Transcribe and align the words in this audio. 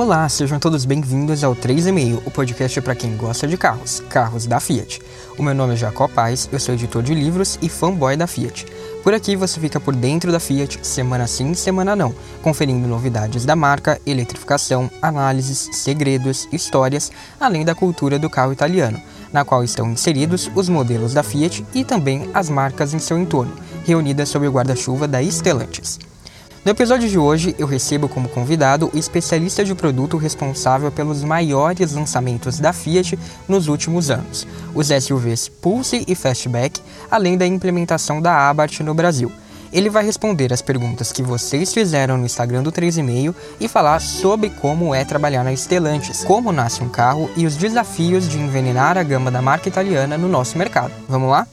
Olá, 0.00 0.26
sejam 0.30 0.58
todos 0.58 0.86
bem-vindos 0.86 1.44
ao 1.44 1.54
3,5, 1.54 2.22
o 2.24 2.30
podcast 2.30 2.80
para 2.80 2.94
quem 2.94 3.18
gosta 3.18 3.46
de 3.46 3.58
carros, 3.58 4.00
carros 4.08 4.46
da 4.46 4.58
Fiat. 4.58 4.98
O 5.36 5.42
meu 5.42 5.54
nome 5.54 5.74
é 5.74 5.76
Jacó 5.76 6.08
Paz, 6.08 6.48
eu 6.50 6.58
sou 6.58 6.74
editor 6.74 7.02
de 7.02 7.12
livros 7.12 7.58
e 7.60 7.68
fanboy 7.68 8.16
da 8.16 8.26
Fiat. 8.26 8.64
Por 9.04 9.12
aqui 9.12 9.36
você 9.36 9.60
fica 9.60 9.78
por 9.78 9.94
dentro 9.94 10.32
da 10.32 10.40
Fiat, 10.40 10.78
semana 10.82 11.26
sim, 11.26 11.52
semana 11.52 11.94
não, 11.94 12.14
conferindo 12.40 12.88
novidades 12.88 13.44
da 13.44 13.54
marca, 13.54 14.00
eletrificação, 14.06 14.90
análises, 15.02 15.68
segredos, 15.72 16.48
histórias, 16.50 17.12
além 17.38 17.62
da 17.62 17.74
cultura 17.74 18.18
do 18.18 18.30
carro 18.30 18.54
italiano, 18.54 18.98
na 19.30 19.44
qual 19.44 19.62
estão 19.62 19.90
inseridos 19.90 20.50
os 20.54 20.70
modelos 20.70 21.12
da 21.12 21.22
Fiat 21.22 21.62
e 21.74 21.84
também 21.84 22.30
as 22.32 22.48
marcas 22.48 22.94
em 22.94 22.98
seu 22.98 23.18
entorno, 23.18 23.52
reunidas 23.84 24.30
sob 24.30 24.48
o 24.48 24.50
guarda-chuva 24.50 25.06
da 25.06 25.22
Stellantis. 25.22 25.98
No 26.62 26.72
episódio 26.72 27.08
de 27.08 27.18
hoje, 27.18 27.56
eu 27.58 27.66
recebo 27.66 28.06
como 28.06 28.28
convidado 28.28 28.90
o 28.92 28.98
especialista 28.98 29.64
de 29.64 29.74
produto 29.74 30.18
responsável 30.18 30.92
pelos 30.92 31.24
maiores 31.24 31.94
lançamentos 31.94 32.60
da 32.60 32.70
Fiat 32.70 33.18
nos 33.48 33.66
últimos 33.66 34.10
anos, 34.10 34.46
os 34.74 34.88
SUVs 34.88 35.48
Pulse 35.48 36.04
e 36.06 36.14
Fastback, 36.14 36.82
além 37.10 37.38
da 37.38 37.46
implementação 37.46 38.20
da 38.20 38.50
Abarth 38.50 38.80
no 38.80 38.92
Brasil. 38.92 39.32
Ele 39.72 39.88
vai 39.88 40.04
responder 40.04 40.52
as 40.52 40.60
perguntas 40.60 41.12
que 41.12 41.22
vocês 41.22 41.72
fizeram 41.72 42.18
no 42.18 42.26
Instagram 42.26 42.62
do 42.62 42.70
3,5 42.70 43.34
e 43.58 43.66
falar 43.66 43.98
sobre 43.98 44.50
como 44.50 44.94
é 44.94 45.02
trabalhar 45.02 45.42
na 45.42 45.56
Stellantis, 45.56 46.24
como 46.24 46.52
nasce 46.52 46.82
um 46.82 46.90
carro 46.90 47.30
e 47.38 47.46
os 47.46 47.56
desafios 47.56 48.28
de 48.28 48.38
envenenar 48.38 48.98
a 48.98 49.02
gama 49.02 49.30
da 49.30 49.40
marca 49.40 49.68
italiana 49.68 50.18
no 50.18 50.28
nosso 50.28 50.58
mercado. 50.58 50.92
Vamos 51.08 51.30
lá? 51.30 51.46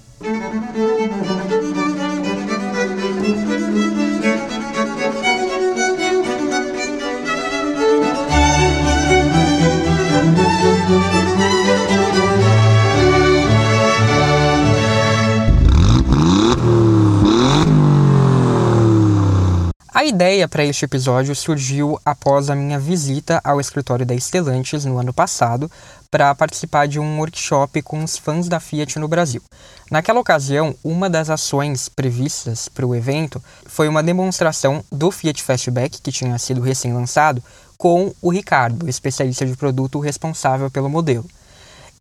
Ideia 20.18 20.48
para 20.48 20.66
este 20.66 20.84
episódio 20.84 21.36
surgiu 21.36 22.00
após 22.04 22.50
a 22.50 22.56
minha 22.56 22.80
visita 22.80 23.40
ao 23.44 23.62
escritório 23.62 24.04
da 24.04 24.18
Stellantis 24.18 24.84
no 24.84 24.98
ano 24.98 25.14
passado 25.14 25.70
para 26.10 26.34
participar 26.34 26.88
de 26.88 27.00
um 27.00 27.20
workshop 27.20 27.84
com 27.84 28.04
os 28.04 28.18
fãs 28.18 28.48
da 28.48 28.60
Fiat 28.60 28.98
no 28.98 29.08
Brasil. 29.08 29.44
Naquela 29.92 30.20
ocasião, 30.20 30.74
uma 30.84 31.08
das 31.08 31.30
ações 31.30 31.88
previstas 31.88 32.68
para 32.68 32.84
o 32.84 32.96
evento 32.96 33.40
foi 33.68 33.88
uma 33.88 34.02
demonstração 34.02 34.84
do 34.92 35.12
Fiat 35.12 35.44
Fastback, 35.44 36.02
que 36.02 36.12
tinha 36.12 36.40
sido 36.40 36.62
recém-lançado, 36.62 37.44
com 37.78 38.12
o 38.20 38.32
Ricardo, 38.32 38.90
especialista 38.90 39.46
de 39.46 39.56
produto 39.56 40.00
responsável 40.00 40.72
pelo 40.72 40.90
modelo. 40.90 41.26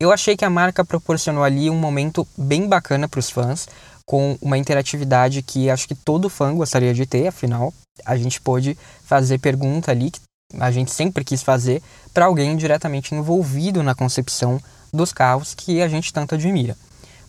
Eu 0.00 0.10
achei 0.10 0.38
que 0.38 0.44
a 0.46 0.48
marca 0.48 0.82
proporcionou 0.82 1.44
ali 1.44 1.68
um 1.68 1.76
momento 1.76 2.26
bem 2.34 2.66
bacana 2.66 3.06
para 3.06 3.20
os 3.20 3.28
fãs, 3.28 3.68
com 4.06 4.38
uma 4.40 4.56
interatividade 4.56 5.42
que 5.42 5.68
acho 5.68 5.86
que 5.86 5.94
todo 5.94 6.30
fã 6.30 6.54
gostaria 6.54 6.94
de 6.94 7.04
ter, 7.04 7.26
afinal, 7.26 7.74
a 8.04 8.16
gente 8.16 8.40
pôde 8.40 8.76
fazer 9.04 9.38
pergunta 9.38 9.90
ali 9.90 10.10
que 10.10 10.20
a 10.58 10.70
gente 10.70 10.90
sempre 10.90 11.24
quis 11.24 11.42
fazer 11.42 11.82
para 12.14 12.26
alguém 12.26 12.56
diretamente 12.56 13.14
envolvido 13.14 13.82
na 13.82 13.94
concepção 13.94 14.60
dos 14.92 15.12
carros 15.12 15.54
que 15.54 15.82
a 15.82 15.88
gente 15.88 16.12
tanto 16.12 16.34
admira. 16.34 16.76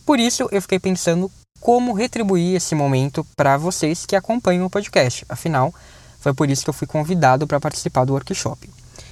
Por 0.06 0.18
isso, 0.18 0.48
eu 0.50 0.62
fiquei 0.62 0.78
pensando 0.78 1.30
como 1.60 1.92
retribuir 1.92 2.56
esse 2.56 2.74
momento 2.74 3.26
para 3.36 3.56
vocês 3.56 4.06
que 4.06 4.16
acompanham 4.16 4.66
o 4.66 4.70
podcast. 4.70 5.24
Afinal, 5.28 5.74
foi 6.20 6.32
por 6.32 6.48
isso 6.48 6.64
que 6.64 6.70
eu 6.70 6.74
fui 6.74 6.86
convidado 6.86 7.46
para 7.46 7.60
participar 7.60 8.04
do 8.04 8.12
workshop. 8.12 8.70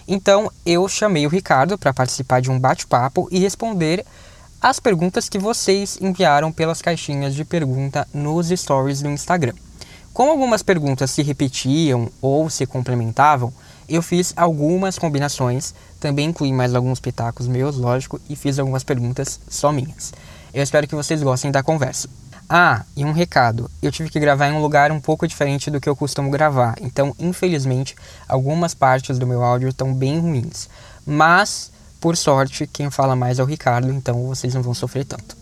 Então, 0.09 0.51
eu 0.65 0.89
chamei 0.89 1.27
o 1.27 1.31
Ricardo 1.31 1.77
para 1.77 1.93
participar 1.93 2.41
de 2.41 2.51
um 2.51 2.59
bate-papo 2.59 3.29
e 3.31 3.39
responder 3.39 4.05
as 4.61 4.81
perguntas 4.81 5.29
que 5.29 5.39
vocês 5.39 5.99
enviaram 6.01 6.53
pelas 6.53 6.81
caixinhas 6.81 7.35
de 7.35 7.45
pergunta 7.45 8.07
nos 8.15 8.49
stories 8.49 9.03
do 9.03 9.11
Instagram. 9.11 9.55
Como 10.17 10.31
algumas 10.31 10.63
perguntas 10.63 11.11
se 11.11 11.23
repetiam 11.23 12.09
ou 12.23 12.49
se 12.49 12.65
complementavam, 12.65 13.53
eu 13.87 14.01
fiz 14.01 14.33
algumas 14.35 14.99
combinações, 14.99 15.75
também 16.01 16.31
incluí 16.31 16.55
mais 16.55 16.75
alguns 16.75 16.99
pitacos 16.99 17.47
meus, 17.47 17.77
lógico, 17.77 18.19
e 18.27 18.35
fiz 18.35 18.59
algumas 18.59 18.83
perguntas 18.83 19.39
só 19.47 19.71
minhas. 19.71 20.15
Eu 20.55 20.63
espero 20.63 20.89
que 20.89 20.95
vocês 20.95 21.23
gostem 21.23 21.51
da 21.51 21.63
conversa. 21.63 22.09
Ah, 22.49 22.83
e 22.97 23.05
um 23.05 23.13
recado: 23.13 23.71
eu 23.83 23.93
tive 23.93 24.09
que 24.09 24.19
gravar 24.19 24.49
em 24.49 24.55
um 24.55 24.63
lugar 24.63 24.91
um 24.91 25.01
pouco 25.01 25.29
diferente 25.29 25.71
do 25.71 25.83
que 25.83 25.89
eu 25.89 25.95
costumo 25.95 26.31
gravar, 26.31 26.77
então, 26.81 27.15
infelizmente, 27.19 27.95
algumas 28.27 28.73
partes 28.73 29.19
do 29.19 29.27
meu 29.27 29.45
áudio 29.45 29.69
estão 29.69 29.93
bem 29.93 30.19
ruins. 30.19 30.67
Mas, 31.05 31.71
por 32.01 32.17
sorte, 32.17 32.67
quem 32.67 32.91
fala 32.91 33.15
mais 33.15 33.39
é 33.39 33.43
o 33.43 33.47
Ricardo, 33.47 33.93
então 33.93 34.27
vocês 34.29 34.55
não 34.55 34.63
vão 34.63 34.73
sofrer 34.73 35.05
tanto. 35.05 35.37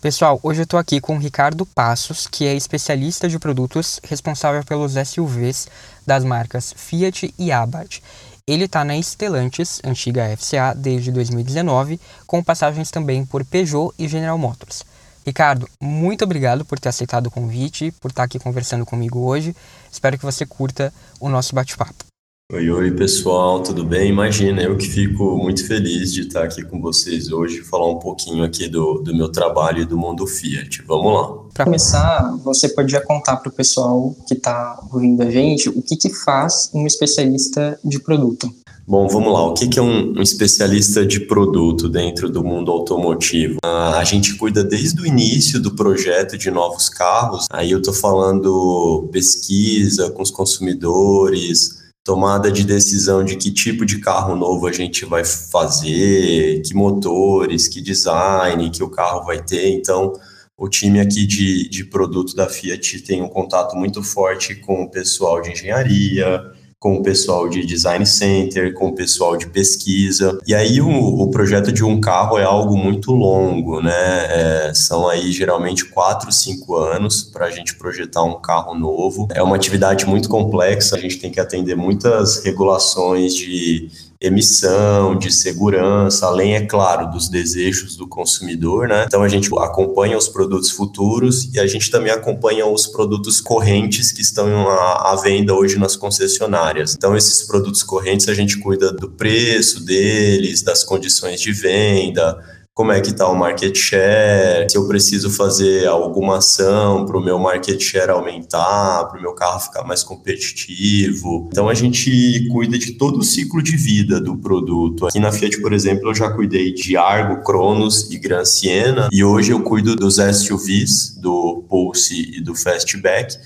Pessoal, 0.00 0.40
hoje 0.42 0.60
eu 0.60 0.64
estou 0.64 0.80
aqui 0.80 0.98
com 0.98 1.16
o 1.16 1.18
Ricardo 1.18 1.66
Passos, 1.66 2.26
que 2.26 2.46
é 2.46 2.54
especialista 2.54 3.28
de 3.28 3.38
produtos 3.38 4.00
responsável 4.02 4.64
pelos 4.64 4.94
SUVs 4.94 5.68
das 6.06 6.24
marcas 6.24 6.72
Fiat 6.74 7.34
e 7.38 7.52
Abarth. 7.52 8.00
Ele 8.46 8.64
está 8.64 8.82
na 8.82 8.96
Stellantis, 8.96 9.78
antiga 9.84 10.34
FCA, 10.38 10.74
desde 10.74 11.12
2019, 11.12 12.00
com 12.26 12.42
passagens 12.42 12.90
também 12.90 13.26
por 13.26 13.44
Peugeot 13.44 13.92
e 13.98 14.08
General 14.08 14.38
Motors. 14.38 14.86
Ricardo, 15.26 15.68
muito 15.78 16.24
obrigado 16.24 16.64
por 16.64 16.80
ter 16.80 16.88
aceitado 16.88 17.26
o 17.26 17.30
convite, 17.30 17.92
por 18.00 18.10
estar 18.10 18.22
aqui 18.22 18.38
conversando 18.38 18.86
comigo 18.86 19.18
hoje. 19.18 19.54
Espero 19.92 20.16
que 20.16 20.24
você 20.24 20.46
curta 20.46 20.90
o 21.20 21.28
nosso 21.28 21.54
bate-papo. 21.54 22.09
Oi, 22.52 22.68
oi 22.68 22.90
pessoal, 22.90 23.62
tudo 23.62 23.84
bem? 23.84 24.08
Imagina, 24.08 24.60
eu 24.60 24.76
que 24.76 24.88
fico 24.88 25.36
muito 25.36 25.64
feliz 25.64 26.12
de 26.12 26.22
estar 26.22 26.42
aqui 26.42 26.64
com 26.64 26.80
vocês 26.80 27.30
hoje, 27.30 27.62
falar 27.62 27.88
um 27.88 28.00
pouquinho 28.00 28.42
aqui 28.42 28.66
do, 28.66 28.94
do 28.94 29.14
meu 29.14 29.28
trabalho 29.28 29.82
e 29.82 29.84
do 29.84 29.96
mundo 29.96 30.26
Fiat. 30.26 30.82
Vamos 30.84 31.12
lá. 31.12 31.28
Para 31.54 31.66
começar, 31.66 32.36
você 32.42 32.68
podia 32.68 33.00
contar 33.00 33.36
para 33.36 33.50
o 33.50 33.52
pessoal 33.52 34.16
que 34.26 34.34
está 34.34 34.80
ouvindo 34.92 35.22
a 35.22 35.30
gente 35.30 35.68
o 35.68 35.80
que, 35.80 35.94
que 35.94 36.10
faz 36.10 36.68
um 36.74 36.88
especialista 36.88 37.78
de 37.84 38.00
produto. 38.00 38.52
Bom, 38.84 39.06
vamos 39.06 39.32
lá. 39.32 39.46
O 39.46 39.54
que 39.54 39.78
é 39.78 39.82
um, 39.82 40.20
especialista 40.20 41.06
de 41.06 41.20
produto 41.20 41.88
dentro 41.88 42.28
do 42.28 42.42
mundo 42.42 42.72
automotivo? 42.72 43.58
Ah, 43.62 43.98
a 43.98 44.02
gente 44.04 44.34
cuida 44.34 44.64
desde 44.64 45.00
o 45.00 45.06
início 45.06 45.62
do 45.62 45.76
projeto 45.76 46.36
de 46.36 46.50
novos 46.50 46.88
carros. 46.88 47.46
Aí 47.48 47.70
eu 47.70 47.78
estou 47.78 47.94
falando 47.94 49.08
pesquisa 49.12 50.10
com 50.10 50.20
os 50.20 50.32
consumidores, 50.32 51.79
tomada 52.04 52.50
de 52.50 52.64
decisão 52.64 53.24
de 53.24 53.36
que 53.36 53.50
tipo 53.50 53.84
de 53.84 53.98
carro 53.98 54.34
novo 54.34 54.66
a 54.66 54.72
gente 54.72 55.04
vai 55.04 55.24
fazer, 55.24 56.62
que 56.62 56.74
motores, 56.74 57.68
que 57.68 57.80
design 57.80 58.70
que 58.70 58.82
o 58.82 58.90
carro 58.90 59.24
vai 59.24 59.42
ter. 59.42 59.68
Então, 59.68 60.12
o 60.56 60.68
time 60.68 61.00
aqui 61.00 61.26
de, 61.26 61.68
de 61.68 61.84
produto 61.84 62.34
da 62.34 62.48
Fiat 62.48 63.00
tem 63.00 63.22
um 63.22 63.28
contato 63.28 63.76
muito 63.76 64.02
forte 64.02 64.54
com 64.54 64.82
o 64.82 64.90
pessoal 64.90 65.40
de 65.40 65.52
engenharia, 65.52 66.52
com 66.80 66.94
o 66.94 67.02
pessoal 67.02 67.46
de 67.46 67.64
design 67.64 68.06
center, 68.06 68.72
com 68.72 68.88
o 68.88 68.94
pessoal 68.94 69.36
de 69.36 69.46
pesquisa. 69.46 70.38
E 70.46 70.54
aí 70.54 70.80
o, 70.80 70.88
o 70.88 71.30
projeto 71.30 71.70
de 71.70 71.84
um 71.84 72.00
carro 72.00 72.38
é 72.38 72.42
algo 72.42 72.74
muito 72.74 73.12
longo, 73.12 73.82
né? 73.82 73.92
É, 73.92 74.72
são 74.74 75.06
aí 75.06 75.30
geralmente 75.30 75.84
quatro, 75.84 76.32
cinco 76.32 76.74
anos 76.76 77.22
para 77.22 77.44
a 77.44 77.50
gente 77.50 77.74
projetar 77.74 78.22
um 78.22 78.40
carro 78.40 78.74
novo. 78.74 79.28
É 79.34 79.42
uma 79.42 79.56
atividade 79.56 80.06
muito 80.06 80.30
complexa, 80.30 80.96
a 80.96 80.98
gente 80.98 81.18
tem 81.18 81.30
que 81.30 81.38
atender 81.38 81.76
muitas 81.76 82.42
regulações 82.42 83.34
de 83.34 83.90
emissão, 84.20 85.16
de 85.16 85.32
segurança, 85.32 86.26
além, 86.26 86.54
é 86.54 86.66
claro, 86.66 87.10
dos 87.10 87.28
desejos 87.28 87.96
do 87.96 88.06
consumidor, 88.06 88.86
né? 88.86 89.04
Então 89.06 89.22
a 89.22 89.28
gente 89.28 89.48
acompanha 89.58 90.18
os 90.18 90.28
produtos 90.28 90.70
futuros 90.70 91.48
e 91.54 91.58
a 91.58 91.66
gente 91.66 91.90
também 91.90 92.12
acompanha 92.12 92.66
os 92.66 92.86
produtos 92.86 93.40
correntes 93.40 94.12
que 94.12 94.20
estão 94.20 94.68
à, 94.68 95.16
venda 95.16 95.54
hoje 95.54 95.78
nas 95.78 95.96
concessionárias. 95.96 96.94
Então 96.94 97.16
esses 97.16 97.42
produtos 97.44 97.82
correntes 97.82 98.28
a 98.28 98.34
gente 98.34 98.58
cuida 98.58 98.92
do 98.92 99.08
preço 99.08 99.84
deles, 99.84 100.60
das 100.60 100.84
condições 100.84 101.40
de 101.40 101.52
venda, 101.52 102.38
como 102.80 102.92
é 102.92 103.00
que 103.02 103.10
está 103.10 103.28
o 103.28 103.34
market 103.34 103.76
share, 103.76 104.66
se 104.66 104.78
eu 104.78 104.88
preciso 104.88 105.28
fazer 105.28 105.86
alguma 105.86 106.38
ação 106.38 107.04
para 107.04 107.18
o 107.18 107.20
meu 107.22 107.38
market 107.38 107.78
share 107.78 108.10
aumentar, 108.10 109.04
para 109.04 109.18
o 109.18 109.20
meu 109.20 109.34
carro 109.34 109.60
ficar 109.60 109.84
mais 109.84 110.02
competitivo. 110.02 111.50
Então 111.52 111.68
a 111.68 111.74
gente 111.74 112.48
cuida 112.50 112.78
de 112.78 112.92
todo 112.92 113.18
o 113.18 113.22
ciclo 113.22 113.62
de 113.62 113.76
vida 113.76 114.18
do 114.18 114.34
produto. 114.34 115.08
Aqui 115.08 115.20
na 115.20 115.30
Fiat, 115.30 115.60
por 115.60 115.74
exemplo, 115.74 116.08
eu 116.08 116.14
já 116.14 116.30
cuidei 116.30 116.72
de 116.72 116.96
Argo, 116.96 117.42
Cronos 117.42 118.10
e 118.10 118.16
Gran 118.16 118.46
Siena 118.46 119.10
e 119.12 119.22
hoje 119.22 119.50
eu 119.50 119.60
cuido 119.60 119.94
dos 119.94 120.16
SUVs, 120.16 121.18
do 121.20 121.66
Pulse 121.68 122.38
e 122.38 122.40
do 122.40 122.54
Fastback. 122.54 123.36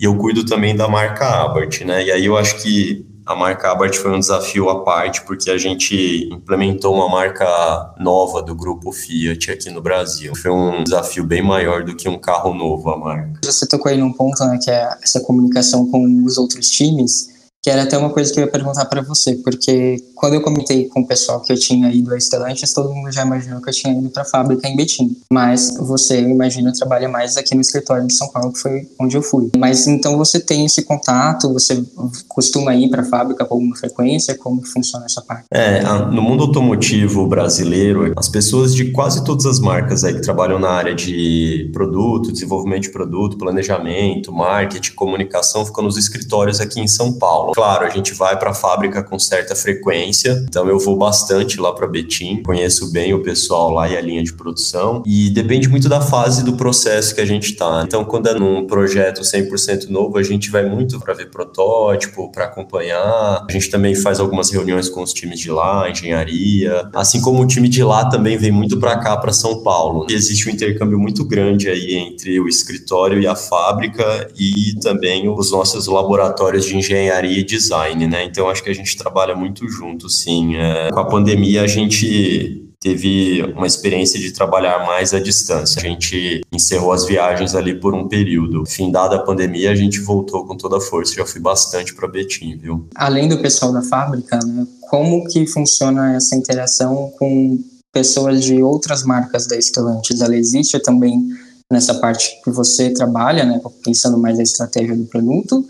E 0.00 0.04
eu 0.04 0.14
cuido 0.16 0.44
também 0.44 0.76
da 0.76 0.86
marca 0.86 1.42
Abarth, 1.42 1.80
né? 1.80 2.04
E 2.04 2.12
aí 2.12 2.26
eu 2.26 2.36
acho 2.36 2.62
que 2.62 3.04
a 3.26 3.34
marca 3.34 3.70
Abarth 3.70 3.94
foi 3.96 4.12
um 4.12 4.18
desafio 4.18 4.68
à 4.68 4.84
parte, 4.84 5.22
porque 5.22 5.50
a 5.50 5.56
gente 5.56 6.28
implementou 6.30 6.94
uma 6.94 7.08
marca 7.08 7.94
nova 7.98 8.42
do 8.42 8.54
grupo 8.54 8.92
Fiat 8.92 9.50
aqui 9.50 9.70
no 9.70 9.80
Brasil. 9.80 10.34
Foi 10.36 10.50
um 10.50 10.84
desafio 10.84 11.24
bem 11.24 11.42
maior 11.42 11.84
do 11.84 11.96
que 11.96 12.08
um 12.08 12.18
carro 12.18 12.52
novo 12.52 12.90
a 12.90 12.98
marca. 12.98 13.40
Você 13.42 13.66
tocou 13.66 13.90
aí 13.90 13.96
num 13.96 14.12
ponto, 14.12 14.44
né, 14.44 14.58
que 14.62 14.70
é 14.70 14.88
essa 15.02 15.20
comunicação 15.20 15.90
com 15.90 16.24
os 16.24 16.36
outros 16.36 16.68
times. 16.68 17.32
que 17.62 17.70
era 17.70 17.84
até 17.84 17.96
uma 17.96 18.10
coisa 18.10 18.30
que 18.30 18.38
eu 18.38 18.44
ia 18.44 18.50
perguntar 18.50 18.84
para 18.84 19.00
você, 19.00 19.36
porque 19.36 19.96
quando 20.24 20.36
eu 20.36 20.40
comentei 20.40 20.86
com 20.88 21.00
o 21.00 21.06
pessoal 21.06 21.38
que 21.42 21.52
eu 21.52 21.58
tinha 21.58 21.92
ido 21.92 22.14
a 22.14 22.16
Estelantes, 22.16 22.72
todo 22.72 22.94
mundo 22.94 23.12
já 23.12 23.26
imaginou 23.26 23.60
que 23.60 23.68
eu 23.68 23.74
tinha 23.74 23.92
ido 23.92 24.08
para 24.08 24.22
a 24.22 24.24
fábrica 24.24 24.66
em 24.66 24.74
Betim. 24.74 25.14
Mas 25.30 25.76
você, 25.78 26.18
eu 26.18 26.30
imagino, 26.30 26.72
trabalha 26.72 27.10
mais 27.10 27.36
aqui 27.36 27.54
no 27.54 27.60
escritório 27.60 28.06
de 28.06 28.14
São 28.14 28.28
Paulo, 28.28 28.50
que 28.50 28.58
foi 28.58 28.88
onde 28.98 29.18
eu 29.18 29.20
fui. 29.20 29.50
Mas 29.54 29.86
então 29.86 30.16
você 30.16 30.40
tem 30.40 30.64
esse 30.64 30.82
contato, 30.82 31.52
você 31.52 31.84
costuma 32.26 32.74
ir 32.74 32.88
para 32.88 33.02
a 33.02 33.04
fábrica 33.04 33.44
com 33.44 33.52
alguma 33.52 33.76
frequência? 33.76 34.34
Como 34.34 34.64
funciona 34.64 35.04
essa 35.04 35.20
parte? 35.20 35.44
É, 35.50 35.82
no 35.82 36.22
mundo 36.22 36.44
automotivo 36.44 37.26
brasileiro, 37.26 38.14
as 38.16 38.30
pessoas 38.30 38.74
de 38.74 38.92
quase 38.92 39.22
todas 39.24 39.44
as 39.44 39.60
marcas 39.60 40.04
aí 40.04 40.14
que 40.14 40.22
trabalham 40.22 40.58
na 40.58 40.70
área 40.70 40.94
de 40.94 41.68
produto, 41.70 42.32
desenvolvimento 42.32 42.84
de 42.84 42.92
produto, 42.92 43.36
planejamento, 43.36 44.32
marketing, 44.32 44.94
comunicação, 44.94 45.66
ficam 45.66 45.84
nos 45.84 45.98
escritórios 45.98 46.62
aqui 46.62 46.80
em 46.80 46.88
São 46.88 47.12
Paulo. 47.12 47.52
Claro, 47.52 47.84
a 47.84 47.90
gente 47.90 48.14
vai 48.14 48.38
para 48.38 48.52
a 48.52 48.54
fábrica 48.54 49.02
com 49.02 49.18
certa 49.18 49.54
frequência, 49.54 50.13
então 50.48 50.68
eu 50.68 50.78
vou 50.78 50.96
bastante 50.96 51.60
lá 51.60 51.72
para 51.72 51.86
Betim, 51.86 52.42
conheço 52.42 52.90
bem 52.92 53.12
o 53.14 53.22
pessoal 53.22 53.70
lá 53.70 53.88
e 53.88 53.96
a 53.96 54.00
linha 54.00 54.22
de 54.22 54.32
produção, 54.32 55.02
e 55.06 55.30
depende 55.30 55.68
muito 55.68 55.88
da 55.88 56.00
fase 56.00 56.44
do 56.44 56.56
processo 56.56 57.14
que 57.14 57.20
a 57.20 57.26
gente 57.26 57.52
está. 57.52 57.82
Então, 57.86 58.04
quando 58.04 58.28
é 58.28 58.34
num 58.34 58.66
projeto 58.66 59.22
100% 59.22 59.88
novo, 59.88 60.18
a 60.18 60.22
gente 60.22 60.50
vai 60.50 60.64
muito 60.68 60.98
para 61.00 61.14
ver 61.14 61.30
protótipo, 61.30 62.30
para 62.30 62.44
acompanhar. 62.44 63.44
A 63.48 63.52
gente 63.52 63.70
também 63.70 63.94
faz 63.94 64.20
algumas 64.20 64.50
reuniões 64.50 64.88
com 64.88 65.02
os 65.02 65.12
times 65.12 65.40
de 65.40 65.50
lá, 65.50 65.88
engenharia, 65.90 66.88
assim 66.94 67.20
como 67.20 67.42
o 67.42 67.46
time 67.46 67.68
de 67.68 67.82
lá 67.82 68.08
também 68.08 68.36
vem 68.36 68.52
muito 68.52 68.78
para 68.78 68.98
cá, 68.98 69.16
para 69.16 69.32
São 69.32 69.62
Paulo. 69.62 70.06
E 70.10 70.14
existe 70.14 70.48
um 70.48 70.52
intercâmbio 70.52 70.98
muito 70.98 71.24
grande 71.24 71.68
aí 71.68 71.94
entre 71.94 72.40
o 72.40 72.48
escritório 72.48 73.20
e 73.20 73.26
a 73.26 73.34
fábrica 73.34 74.28
e 74.38 74.74
também 74.80 75.28
os 75.28 75.50
nossos 75.50 75.86
laboratórios 75.86 76.64
de 76.64 76.76
engenharia 76.76 77.44
design, 77.44 78.06
né? 78.06 78.24
Então 78.24 78.48
acho 78.48 78.62
que 78.62 78.70
a 78.70 78.74
gente 78.74 78.96
trabalha 78.96 79.34
muito 79.34 79.68
junto, 79.68 80.03
sim. 80.08 80.56
É, 80.56 80.90
com 80.90 81.00
a 81.00 81.06
pandemia 81.06 81.62
a 81.62 81.66
gente 81.66 82.64
teve 82.84 83.42
uma 83.56 83.66
experiência 83.66 84.20
de 84.20 84.30
trabalhar 84.30 84.84
mais 84.84 85.14
à 85.14 85.18
distância. 85.18 85.80
A 85.80 85.82
gente 85.82 86.42
encerrou 86.52 86.92
as 86.92 87.06
viagens 87.06 87.54
ali 87.54 87.80
por 87.80 87.94
um 87.94 88.06
período. 88.06 88.64
Findada 88.66 89.16
a 89.16 89.22
pandemia, 89.22 89.70
a 89.70 89.74
gente 89.74 90.00
voltou 90.00 90.46
com 90.46 90.54
toda 90.54 90.76
a 90.76 90.80
força. 90.80 91.14
Já 91.14 91.24
fui 91.24 91.40
bastante 91.40 91.94
para 91.94 92.06
Betim, 92.06 92.58
viu? 92.58 92.86
Além 92.94 93.26
do 93.26 93.40
pessoal 93.40 93.72
da 93.72 93.80
fábrica, 93.80 94.38
né, 94.44 94.66
como 94.90 95.24
que 95.24 95.46
funciona 95.46 96.14
essa 96.14 96.36
interação 96.36 97.10
com 97.18 97.58
pessoas 97.90 98.44
de 98.44 98.62
outras 98.62 99.02
marcas 99.02 99.46
da 99.46 99.58
Stellantis? 99.58 100.20
Ela 100.20 100.36
existe 100.36 100.78
também 100.78 101.26
nessa 101.72 101.94
parte 101.94 102.38
que 102.44 102.50
você 102.50 102.90
trabalha, 102.90 103.46
né, 103.46 103.62
pensando 103.82 104.18
mais 104.18 104.36
na 104.36 104.42
estratégia 104.42 104.94
do 104.94 105.06
produto? 105.06 105.64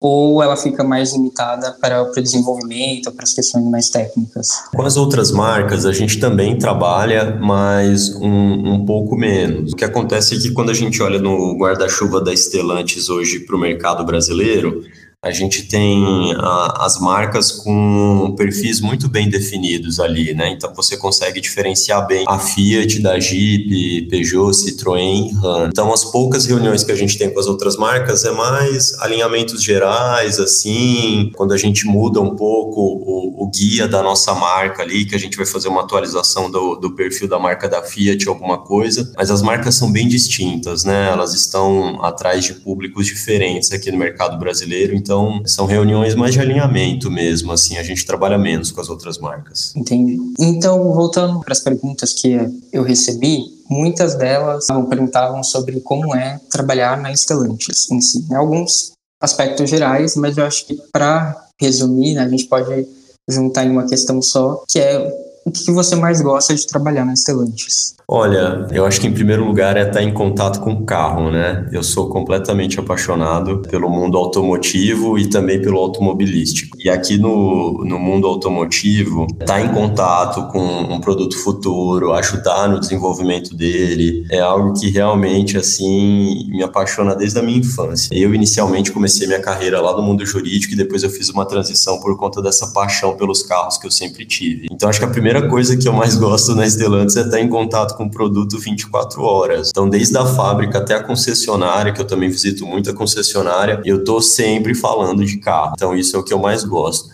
Ou 0.00 0.42
ela 0.42 0.56
fica 0.56 0.82
mais 0.82 1.12
limitada 1.12 1.76
para 1.78 2.02
o 2.02 2.10
desenvolvimento, 2.12 3.12
para 3.12 3.24
as 3.24 3.34
questões 3.34 3.64
mais 3.66 3.90
técnicas? 3.90 4.48
Com 4.74 4.82
as 4.82 4.96
outras 4.96 5.30
marcas, 5.30 5.84
a 5.84 5.92
gente 5.92 6.18
também 6.18 6.58
trabalha, 6.58 7.38
mas 7.38 8.14
um, 8.16 8.74
um 8.74 8.86
pouco 8.86 9.14
menos. 9.14 9.74
O 9.74 9.76
que 9.76 9.84
acontece 9.84 10.36
é 10.36 10.38
que 10.38 10.52
quando 10.52 10.70
a 10.70 10.74
gente 10.74 11.02
olha 11.02 11.18
no 11.18 11.54
guarda-chuva 11.58 12.20
da 12.20 12.34
Stellantis 12.34 13.10
hoje 13.10 13.40
para 13.40 13.54
o 13.54 13.58
mercado 13.58 14.02
brasileiro, 14.04 14.82
a 15.22 15.30
gente 15.32 15.64
tem 15.64 16.34
a, 16.38 16.86
as 16.86 16.98
marcas 16.98 17.52
com 17.52 18.34
perfis 18.38 18.80
muito 18.80 19.06
bem 19.06 19.28
definidos 19.28 20.00
ali, 20.00 20.32
né? 20.32 20.48
Então 20.50 20.72
você 20.74 20.96
consegue 20.96 21.42
diferenciar 21.42 22.06
bem 22.06 22.24
a 22.26 22.38
Fiat 22.38 23.00
da 23.00 23.20
Jeep, 23.20 24.08
Peugeot, 24.08 24.52
Citroën, 24.52 25.34
Ram. 25.34 25.68
Então 25.68 25.92
as 25.92 26.06
poucas 26.06 26.46
reuniões 26.46 26.82
que 26.82 26.90
a 26.90 26.94
gente 26.94 27.18
tem 27.18 27.28
com 27.28 27.38
as 27.38 27.46
outras 27.46 27.76
marcas 27.76 28.24
é 28.24 28.30
mais 28.30 28.98
alinhamentos 29.00 29.62
gerais, 29.62 30.40
assim, 30.40 31.30
quando 31.36 31.52
a 31.52 31.58
gente 31.58 31.86
muda 31.86 32.18
um 32.18 32.34
pouco 32.34 32.80
o, 32.80 33.44
o 33.44 33.50
guia 33.50 33.86
da 33.86 34.02
nossa 34.02 34.34
marca 34.34 34.82
ali, 34.82 35.04
que 35.04 35.14
a 35.14 35.18
gente 35.18 35.36
vai 35.36 35.44
fazer 35.44 35.68
uma 35.68 35.82
atualização 35.82 36.50
do, 36.50 36.76
do 36.76 36.94
perfil 36.94 37.28
da 37.28 37.38
marca 37.38 37.68
da 37.68 37.82
Fiat, 37.82 38.26
alguma 38.26 38.56
coisa. 38.56 39.12
Mas 39.18 39.30
as 39.30 39.42
marcas 39.42 39.74
são 39.74 39.92
bem 39.92 40.08
distintas, 40.08 40.82
né? 40.82 41.10
Elas 41.10 41.34
estão 41.34 42.02
atrás 42.02 42.42
de 42.42 42.54
públicos 42.54 43.04
diferentes 43.04 43.70
aqui 43.70 43.92
no 43.92 43.98
mercado 43.98 44.38
brasileiro. 44.38 44.94
Então 44.94 45.09
então, 45.10 45.42
são 45.44 45.66
reuniões 45.66 46.14
mais 46.14 46.34
de 46.34 46.38
alinhamento 46.38 47.10
mesmo, 47.10 47.50
assim, 47.50 47.76
a 47.76 47.82
gente 47.82 48.06
trabalha 48.06 48.38
menos 48.38 48.70
com 48.70 48.80
as 48.80 48.88
outras 48.88 49.18
marcas. 49.18 49.74
Entendi. 49.74 50.16
Então, 50.38 50.92
voltando 50.92 51.40
para 51.40 51.52
as 51.52 51.58
perguntas 51.58 52.12
que 52.12 52.38
eu 52.72 52.84
recebi, 52.84 53.40
muitas 53.68 54.14
delas 54.14 54.68
perguntavam 54.88 55.42
sobre 55.42 55.80
como 55.80 56.14
é 56.14 56.38
trabalhar 56.48 56.96
na 56.96 57.12
Stellantis 57.12 57.90
em 57.90 58.00
si. 58.00 58.24
Né? 58.30 58.36
Alguns 58.36 58.92
aspectos 59.20 59.68
gerais, 59.68 60.14
mas 60.14 60.38
eu 60.38 60.46
acho 60.46 60.64
que 60.64 60.80
para 60.92 61.34
resumir, 61.60 62.14
né, 62.14 62.22
a 62.22 62.28
gente 62.28 62.44
pode 62.44 62.86
juntar 63.28 63.64
em 63.64 63.70
uma 63.70 63.88
questão 63.88 64.22
só, 64.22 64.62
que 64.68 64.78
é 64.78 65.12
o 65.50 65.52
que 65.52 65.72
você 65.72 65.96
mais 65.96 66.20
gosta 66.22 66.54
de 66.54 66.66
trabalhar 66.66 67.04
na 67.04 67.14
Stellantis? 67.14 67.94
Olha, 68.12 68.66
eu 68.72 68.84
acho 68.84 69.00
que 69.00 69.06
em 69.06 69.12
primeiro 69.12 69.44
lugar 69.44 69.76
é 69.76 69.86
estar 69.86 70.02
em 70.02 70.12
contato 70.12 70.60
com 70.60 70.72
o 70.72 70.84
carro, 70.84 71.30
né? 71.30 71.68
Eu 71.72 71.80
sou 71.82 72.08
completamente 72.08 72.80
apaixonado 72.80 73.62
pelo 73.70 73.88
mundo 73.88 74.18
automotivo 74.18 75.16
e 75.16 75.28
também 75.28 75.62
pelo 75.62 75.78
automobilístico. 75.78 76.76
E 76.80 76.90
aqui 76.90 77.18
no, 77.18 77.84
no 77.84 78.00
mundo 78.00 78.26
automotivo, 78.26 79.28
estar 79.40 79.60
em 79.60 79.72
contato 79.72 80.48
com 80.48 80.58
um 80.60 81.00
produto 81.00 81.38
futuro, 81.38 82.12
ajudar 82.14 82.68
no 82.68 82.80
desenvolvimento 82.80 83.54
dele, 83.54 84.26
é 84.28 84.40
algo 84.40 84.72
que 84.72 84.90
realmente, 84.90 85.56
assim, 85.56 86.48
me 86.48 86.64
apaixona 86.64 87.14
desde 87.14 87.38
a 87.38 87.42
minha 87.42 87.58
infância. 87.58 88.12
Eu 88.12 88.34
inicialmente 88.34 88.90
comecei 88.90 89.26
minha 89.28 89.40
carreira 89.40 89.80
lá 89.80 89.96
no 89.96 90.02
mundo 90.02 90.26
jurídico 90.26 90.74
e 90.74 90.76
depois 90.76 91.04
eu 91.04 91.10
fiz 91.10 91.28
uma 91.28 91.46
transição 91.46 92.00
por 92.00 92.16
conta 92.16 92.42
dessa 92.42 92.66
paixão 92.72 93.16
pelos 93.16 93.42
carros 93.44 93.78
que 93.78 93.86
eu 93.86 93.90
sempre 93.90 94.24
tive. 94.26 94.66
Então 94.70 94.88
acho 94.88 94.98
que 94.98 95.04
a 95.04 95.08
primeira 95.08 95.39
coisa 95.48 95.76
que 95.76 95.86
eu 95.86 95.92
mais 95.92 96.16
gosto 96.16 96.54
na 96.54 96.68
Stellantis 96.68 97.16
é 97.16 97.22
estar 97.22 97.40
em 97.40 97.48
contato 97.48 97.96
com 97.96 98.04
o 98.04 98.10
produto 98.10 98.58
24 98.58 99.22
horas. 99.22 99.68
Então, 99.70 99.88
desde 99.88 100.16
a 100.16 100.26
fábrica 100.26 100.78
até 100.78 100.94
a 100.94 101.02
concessionária, 101.02 101.92
que 101.92 102.00
eu 102.00 102.06
também 102.06 102.28
visito 102.28 102.66
muita 102.66 102.92
concessionária, 102.92 103.80
eu 103.84 104.04
tô 104.04 104.20
sempre 104.20 104.74
falando 104.74 105.24
de 105.24 105.38
carro. 105.38 105.72
Então, 105.74 105.96
isso 105.96 106.16
é 106.16 106.18
o 106.18 106.22
que 106.22 106.32
eu 106.32 106.38
mais 106.38 106.64
gosto. 106.64 107.08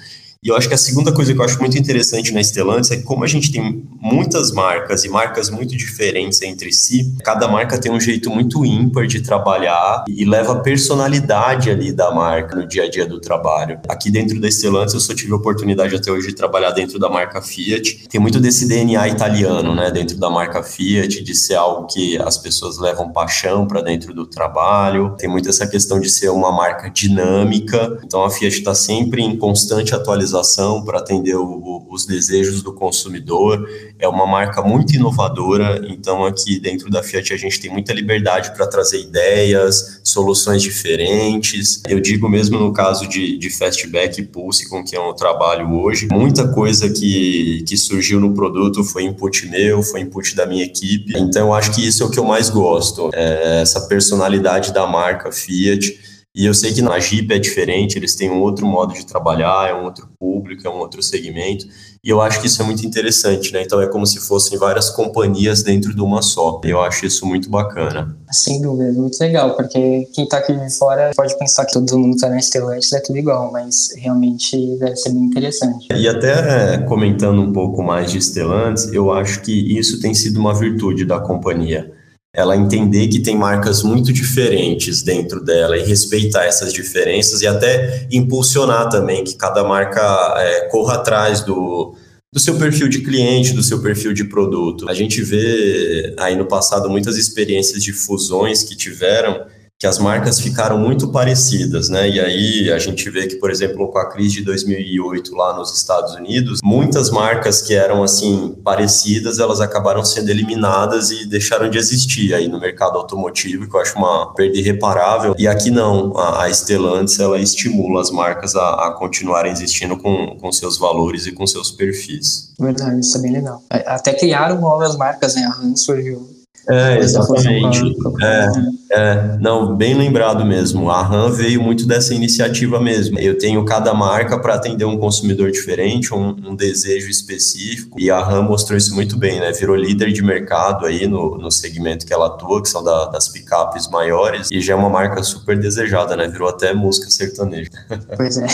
E 0.47 0.49
eu 0.49 0.55
acho 0.55 0.69
que 0.69 0.75
a 0.75 0.79
segunda 0.79 1.13
coisa 1.13 1.35
que 1.35 1.41
eu 1.41 1.45
acho 1.45 1.59
muito 1.59 1.77
interessante 1.77 2.33
na 2.33 2.41
Stellantis 2.41 2.93
é 2.93 2.97
que 2.99 3.03
como 3.03 3.25
a 3.25 3.27
gente 3.27 3.51
tem 3.51 3.83
muitas 4.01 4.53
marcas 4.53 5.05
e 5.05 5.09
marcas 5.09 5.51
muito 5.51 5.77
diferentes 5.77 6.41
entre 6.41 6.73
si, 6.73 7.13
cada 7.25 7.49
marca 7.49 7.77
tem 7.77 7.91
um 7.91 7.99
jeito 7.99 8.31
muito 8.31 8.65
ímpar 8.65 9.09
de 9.09 9.21
trabalhar 9.21 10.05
e 10.07 10.25
leva 10.25 10.53
a 10.53 10.61
personalidade 10.61 11.69
ali 11.69 11.93
da 11.93 12.13
marca 12.13 12.55
no 12.55 12.65
dia 12.65 12.85
a 12.85 12.89
dia 12.89 13.05
do 13.05 13.21
trabalho. 13.21 13.81
Aqui 13.89 14.09
dentro 14.09 14.41
da 14.41 14.49
Stellantis 14.49 14.95
eu 14.95 15.01
só 15.01 15.13
tive 15.13 15.33
a 15.33 15.35
oportunidade 15.35 15.97
até 15.97 16.13
hoje 16.13 16.29
de 16.29 16.35
trabalhar 16.37 16.71
dentro 16.71 16.97
da 16.97 17.09
marca 17.09 17.43
Fiat. 17.43 18.07
Tem 18.09 18.21
muito 18.21 18.39
desse 18.39 18.69
DNA 18.69 19.09
italiano, 19.09 19.75
né, 19.75 19.91
dentro 19.91 20.17
da 20.17 20.31
marca 20.31 20.63
Fiat, 20.63 21.25
de 21.25 21.35
ser 21.35 21.57
algo 21.57 21.89
que 21.89 22.17
as 22.19 22.39
pessoas 22.39 22.79
levam 22.79 23.11
paixão 23.11 23.67
para 23.67 23.81
dentro 23.81 24.15
do 24.15 24.25
trabalho. 24.25 25.17
Tem 25.19 25.29
muito 25.29 25.49
essa 25.49 25.67
questão 25.67 25.99
de 25.99 26.09
ser 26.09 26.29
uma 26.29 26.53
marca 26.53 26.89
dinâmica. 26.89 27.99
Então 28.05 28.25
a 28.25 28.31
Fiat 28.31 28.59
está 28.59 28.77
sempre 28.77 29.23
em 29.23 29.37
constante 29.37 29.93
atualização 29.93 30.36
para 30.85 30.99
atender 30.99 31.37
o, 31.37 31.87
os 31.91 32.07
desejos 32.07 32.63
do 32.63 32.73
consumidor. 32.73 33.69
É 33.99 34.09
uma 34.09 34.27
marca 34.27 34.63
muito 34.63 34.95
inovadora, 34.95 35.81
então 35.89 36.25
aqui 36.25 36.59
dentro 36.59 36.91
da 36.91 37.03
Fiat 37.03 37.33
a 37.33 37.37
gente 37.37 37.61
tem 37.61 37.71
muita 37.71 37.93
liberdade 37.93 38.55
para 38.55 38.67
trazer 38.67 39.01
ideias, 39.01 40.01
soluções 40.05 40.63
diferentes. 40.63 41.83
Eu 41.89 42.01
digo 42.01 42.29
mesmo 42.29 42.59
no 42.59 42.73
caso 42.73 43.07
de, 43.07 43.39
de 43.39 43.51
Fastback 43.51 44.21
e 44.21 44.25
Pulse, 44.25 44.69
com 44.69 44.85
quem 44.85 44.99
eu 44.99 45.13
trabalho 45.15 45.73
hoje, 45.73 46.09
muita 46.11 46.49
coisa 46.49 46.89
que, 46.89 47.65
que 47.67 47.77
surgiu 47.77 48.21
no 48.21 48.35
produto 48.35 48.85
foi 48.85 49.05
input 49.05 49.47
meu, 49.49 49.83
foi 49.83 50.01
input 50.01 50.35
da 50.35 50.47
minha 50.47 50.65
equipe. 50.65 51.13
Então 51.17 51.49
eu 51.49 51.55
acho 51.55 51.73
que 51.73 51.87
isso 51.87 52.03
é 52.03 52.07
o 52.07 52.11
que 52.11 52.19
eu 52.19 52.25
mais 52.25 52.51
gosto, 52.51 53.11
é 53.13 53.61
essa 53.63 53.81
personalidade 53.83 54.73
da 54.73 54.87
marca 54.87 55.33
Fiat 55.33 56.16
e 56.37 56.45
eu 56.45 56.53
sei 56.53 56.75
que 56.75 56.83
na 56.83 56.99
Jeep 56.99 57.33
é 57.33 57.39
diferente, 57.39 57.97
eles 57.97 58.15
têm 58.15 58.31
um 58.31 58.43
outro 58.43 58.67
modo 58.67 58.93
de 58.93 59.07
trabalhar, 59.07 59.71
é 59.71 59.75
um 59.75 59.85
outro 59.85 60.07
público, 60.21 60.69
é 60.69 60.71
um 60.71 60.77
outro 60.77 61.03
segmento. 61.03 61.67
E 62.05 62.11
eu 62.11 62.21
acho 62.21 62.43
que 62.43 62.47
isso 62.47 62.61
é 62.61 62.65
muito 62.67 62.87
interessante, 62.87 63.55
né? 63.55 63.63
Então 63.63 63.81
é 63.81 63.87
como 63.87 64.07
se 64.07 64.21
fossem 64.21 64.59
várias 64.59 64.91
companhias 64.91 65.63
dentro 65.63 65.95
de 65.95 66.03
uma 66.03 66.21
só. 66.21 66.61
Eu 66.63 66.83
acho 66.83 67.07
isso 67.07 67.25
muito 67.25 67.49
bacana. 67.49 68.15
Sem 68.31 68.61
dúvida, 68.61 68.93
muito 68.93 69.19
legal, 69.19 69.57
porque 69.57 70.07
quem 70.13 70.25
está 70.25 70.37
aqui 70.37 70.53
de 70.53 70.77
fora 70.77 71.11
pode 71.17 71.39
pensar 71.39 71.65
que 71.65 71.73
todo 71.73 71.99
mundo 71.99 72.17
está 72.17 72.29
na 72.29 72.39
Stellantis, 72.39 72.93
é 72.93 73.01
tudo 73.01 73.19
igual, 73.19 73.51
mas 73.51 73.95
realmente 73.97 74.77
deve 74.79 74.97
ser 74.97 75.15
bem 75.15 75.25
interessante. 75.25 75.89
E 75.91 76.07
até 76.07 76.77
comentando 76.87 77.41
um 77.41 77.51
pouco 77.51 77.83
mais 77.83 78.13
de 78.13 78.21
Stellantis, 78.21 78.93
eu 78.93 79.11
acho 79.11 79.41
que 79.41 79.79
isso 79.79 80.01
tem 80.01 80.15
sido 80.15 80.39
uma 80.39 80.53
virtude 80.53 81.07
da 81.07 81.19
companhia 81.19 81.96
ela 82.37 82.55
entender 82.55 83.09
que 83.09 83.19
tem 83.19 83.35
marcas 83.35 83.83
muito 83.83 84.13
diferentes 84.13 85.03
dentro 85.03 85.43
dela 85.43 85.79
e 85.79 85.83
respeitar 85.83 86.45
essas 86.45 86.71
diferenças 86.71 87.41
e 87.41 87.47
até 87.47 88.07
impulsionar 88.13 88.91
também 88.91 89.25
que 89.25 89.37
cada 89.37 89.65
marca 89.65 90.03
é, 90.37 90.69
corra 90.69 90.97
atrás 90.97 91.41
do, 91.41 91.95
do 92.31 92.39
seu 92.39 92.59
perfil 92.59 92.91
de 92.91 93.01
cliente, 93.01 93.55
do 93.55 93.63
seu 93.63 93.81
perfil 93.81 94.13
de 94.13 94.25
produto. 94.25 94.87
A 94.87 94.93
gente 94.93 95.23
vê 95.23 96.15
aí 96.19 96.37
no 96.37 96.45
passado 96.45 96.91
muitas 96.91 97.17
experiências 97.17 97.83
de 97.83 97.95
fusões 97.95 98.63
que 98.63 98.77
tiveram 98.77 99.47
que 99.79 99.87
as 99.87 99.99
marcas 99.99 100.41
ficaram 100.41 100.79
muito 100.79 101.09
parecidas, 101.09 101.91
né? 101.91 102.09
E 102.09 102.19
aí 102.19 102.73
a 102.73 102.79
gente 102.79 103.11
vê 103.11 103.27
que, 103.27 103.37
por 103.37 103.51
exemplo, 103.51 103.89
com 103.89 103.99
a 103.99 104.09
crise 104.09 104.37
de 104.37 104.45
2008 104.45 105.35
lá 105.35 105.55
nos 105.55 105.77
Estados 105.77 106.15
Unidos, 106.15 106.61
muitas 106.65 107.11
marcas 107.11 107.61
que 107.61 107.75
eram 107.75 108.03
assim 108.03 108.57
parecidas, 108.65 109.39
elas 109.39 109.61
acabaram 109.61 110.03
sendo 110.03 110.31
eliminadas 110.31 111.11
e 111.11 111.27
deixaram 111.27 111.69
de 111.69 111.77
existir 111.77 112.33
aí 112.33 112.49
no 112.49 112.59
mercado 112.59 112.97
automotivo, 112.97 113.69
que 113.69 113.77
eu 113.77 113.81
acho 113.81 113.99
uma 113.99 114.33
perda 114.33 114.57
irreparável. 114.57 115.35
E 115.39 115.47
aqui 115.47 115.71
não, 115.71 116.17
a, 116.17 116.49
Stellantis 116.51 117.19
ela 117.19 117.39
estimula 117.39 118.01
as 118.01 118.11
marcas 118.11 118.57
a, 118.57 118.87
a 118.89 118.91
continuarem 118.93 119.53
existindo 119.53 119.99
com, 119.99 120.39
com 120.41 120.51
seus 120.53 120.79
valores 120.79 121.27
e 121.27 121.33
com 121.33 121.47
seus 121.47 121.71
perfis. 121.71 122.55
Verdade, 122.59 123.01
isso 123.01 123.19
é 123.19 123.21
bem 123.21 123.33
legal. 123.33 123.63
Até 123.69 124.15
criaram 124.15 124.59
novas 124.59 124.97
marcas, 124.97 125.35
né? 125.35 125.43
A 125.43 125.51
Han 125.51 125.77
surgiu 125.77 126.35
é, 126.69 126.99
exatamente. 126.99 127.97
É, 128.23 128.49
é, 128.91 129.37
não, 129.41 129.77
bem 129.77 129.95
lembrado 129.95 130.45
mesmo. 130.45 130.91
A 130.91 131.03
RAM 131.03 131.31
veio 131.31 131.63
muito 131.63 131.87
dessa 131.87 132.15
iniciativa 132.15 132.81
mesmo. 132.81 133.19
Eu 133.19 133.37
tenho 133.37 133.65
cada 133.65 133.93
marca 133.93 134.39
para 134.39 134.55
atender 134.55 134.85
um 134.85 134.97
consumidor 134.97 135.51
diferente, 135.51 136.15
um, 136.15 136.29
um, 136.29 136.55
desejo 136.55 137.11
específico, 137.11 138.01
e 138.01 138.11
a 138.11 138.23
RAM 138.23 138.43
mostrou 138.43 138.77
isso 138.77 138.95
muito 138.95 139.19
bem, 139.19 139.41
né? 139.41 139.53
Virou 139.53 139.77
líder 139.77 140.13
de 140.13 140.23
mercado 140.23 140.87
aí 140.87 141.07
no, 141.07 141.37
no 141.37 141.51
segmento 141.51 142.07
que 142.07 142.13
ela 142.13 142.27
atua, 142.27 142.63
que 142.63 142.69
são 142.69 142.83
da, 142.83 143.07
das 143.07 143.29
picapes 143.29 143.89
maiores, 143.89 144.51
e 144.51 144.61
já 144.61 144.75
é 144.75 144.77
uma 144.77 144.91
marca 144.91 145.23
super 145.23 145.59
desejada, 145.59 146.17
né? 146.17 146.29
Virou 146.29 146.49
até 146.49 146.73
música 146.73 147.11
sertaneja. 147.11 147.71
Pois 148.17 148.39
é. 148.39 148.47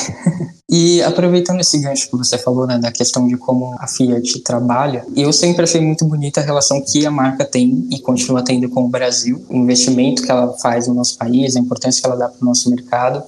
E 0.75 1.03
aproveitando 1.03 1.61
esse 1.61 1.79
gancho 1.79 2.09
que 2.09 2.17
você 2.17 2.39
falou, 2.39 2.67
né, 2.67 2.79
da 2.79 2.91
questão 2.91 3.29
de 3.29 3.37
como 3.37 3.77
a 3.79 3.87
Fiat 3.87 4.41
trabalha, 4.41 5.05
eu 5.15 5.31
sempre 5.31 5.65
achei 5.65 5.83
muito 5.83 6.07
bonita 6.07 6.41
a 6.41 6.43
relação 6.43 6.83
que 6.83 7.05
a 7.05 7.11
marca 7.11 7.45
tem 7.45 7.87
e 7.91 8.01
continua 8.01 8.43
tendo 8.43 8.71
com 8.71 8.85
o 8.85 8.89
Brasil, 8.89 9.45
o 9.51 9.57
investimento 9.57 10.22
que 10.25 10.31
ela 10.31 10.53
faz 10.55 10.87
no 10.89 10.95
nosso 10.95 11.17
país, 11.17 11.57
a 11.57 11.61
importância 11.61 12.01
que 12.01 12.07
ela 12.07 12.17
dá 12.17 12.29
para 12.29 12.43
o 12.43 12.45
nosso 12.45 12.71
mercado, 12.71 13.23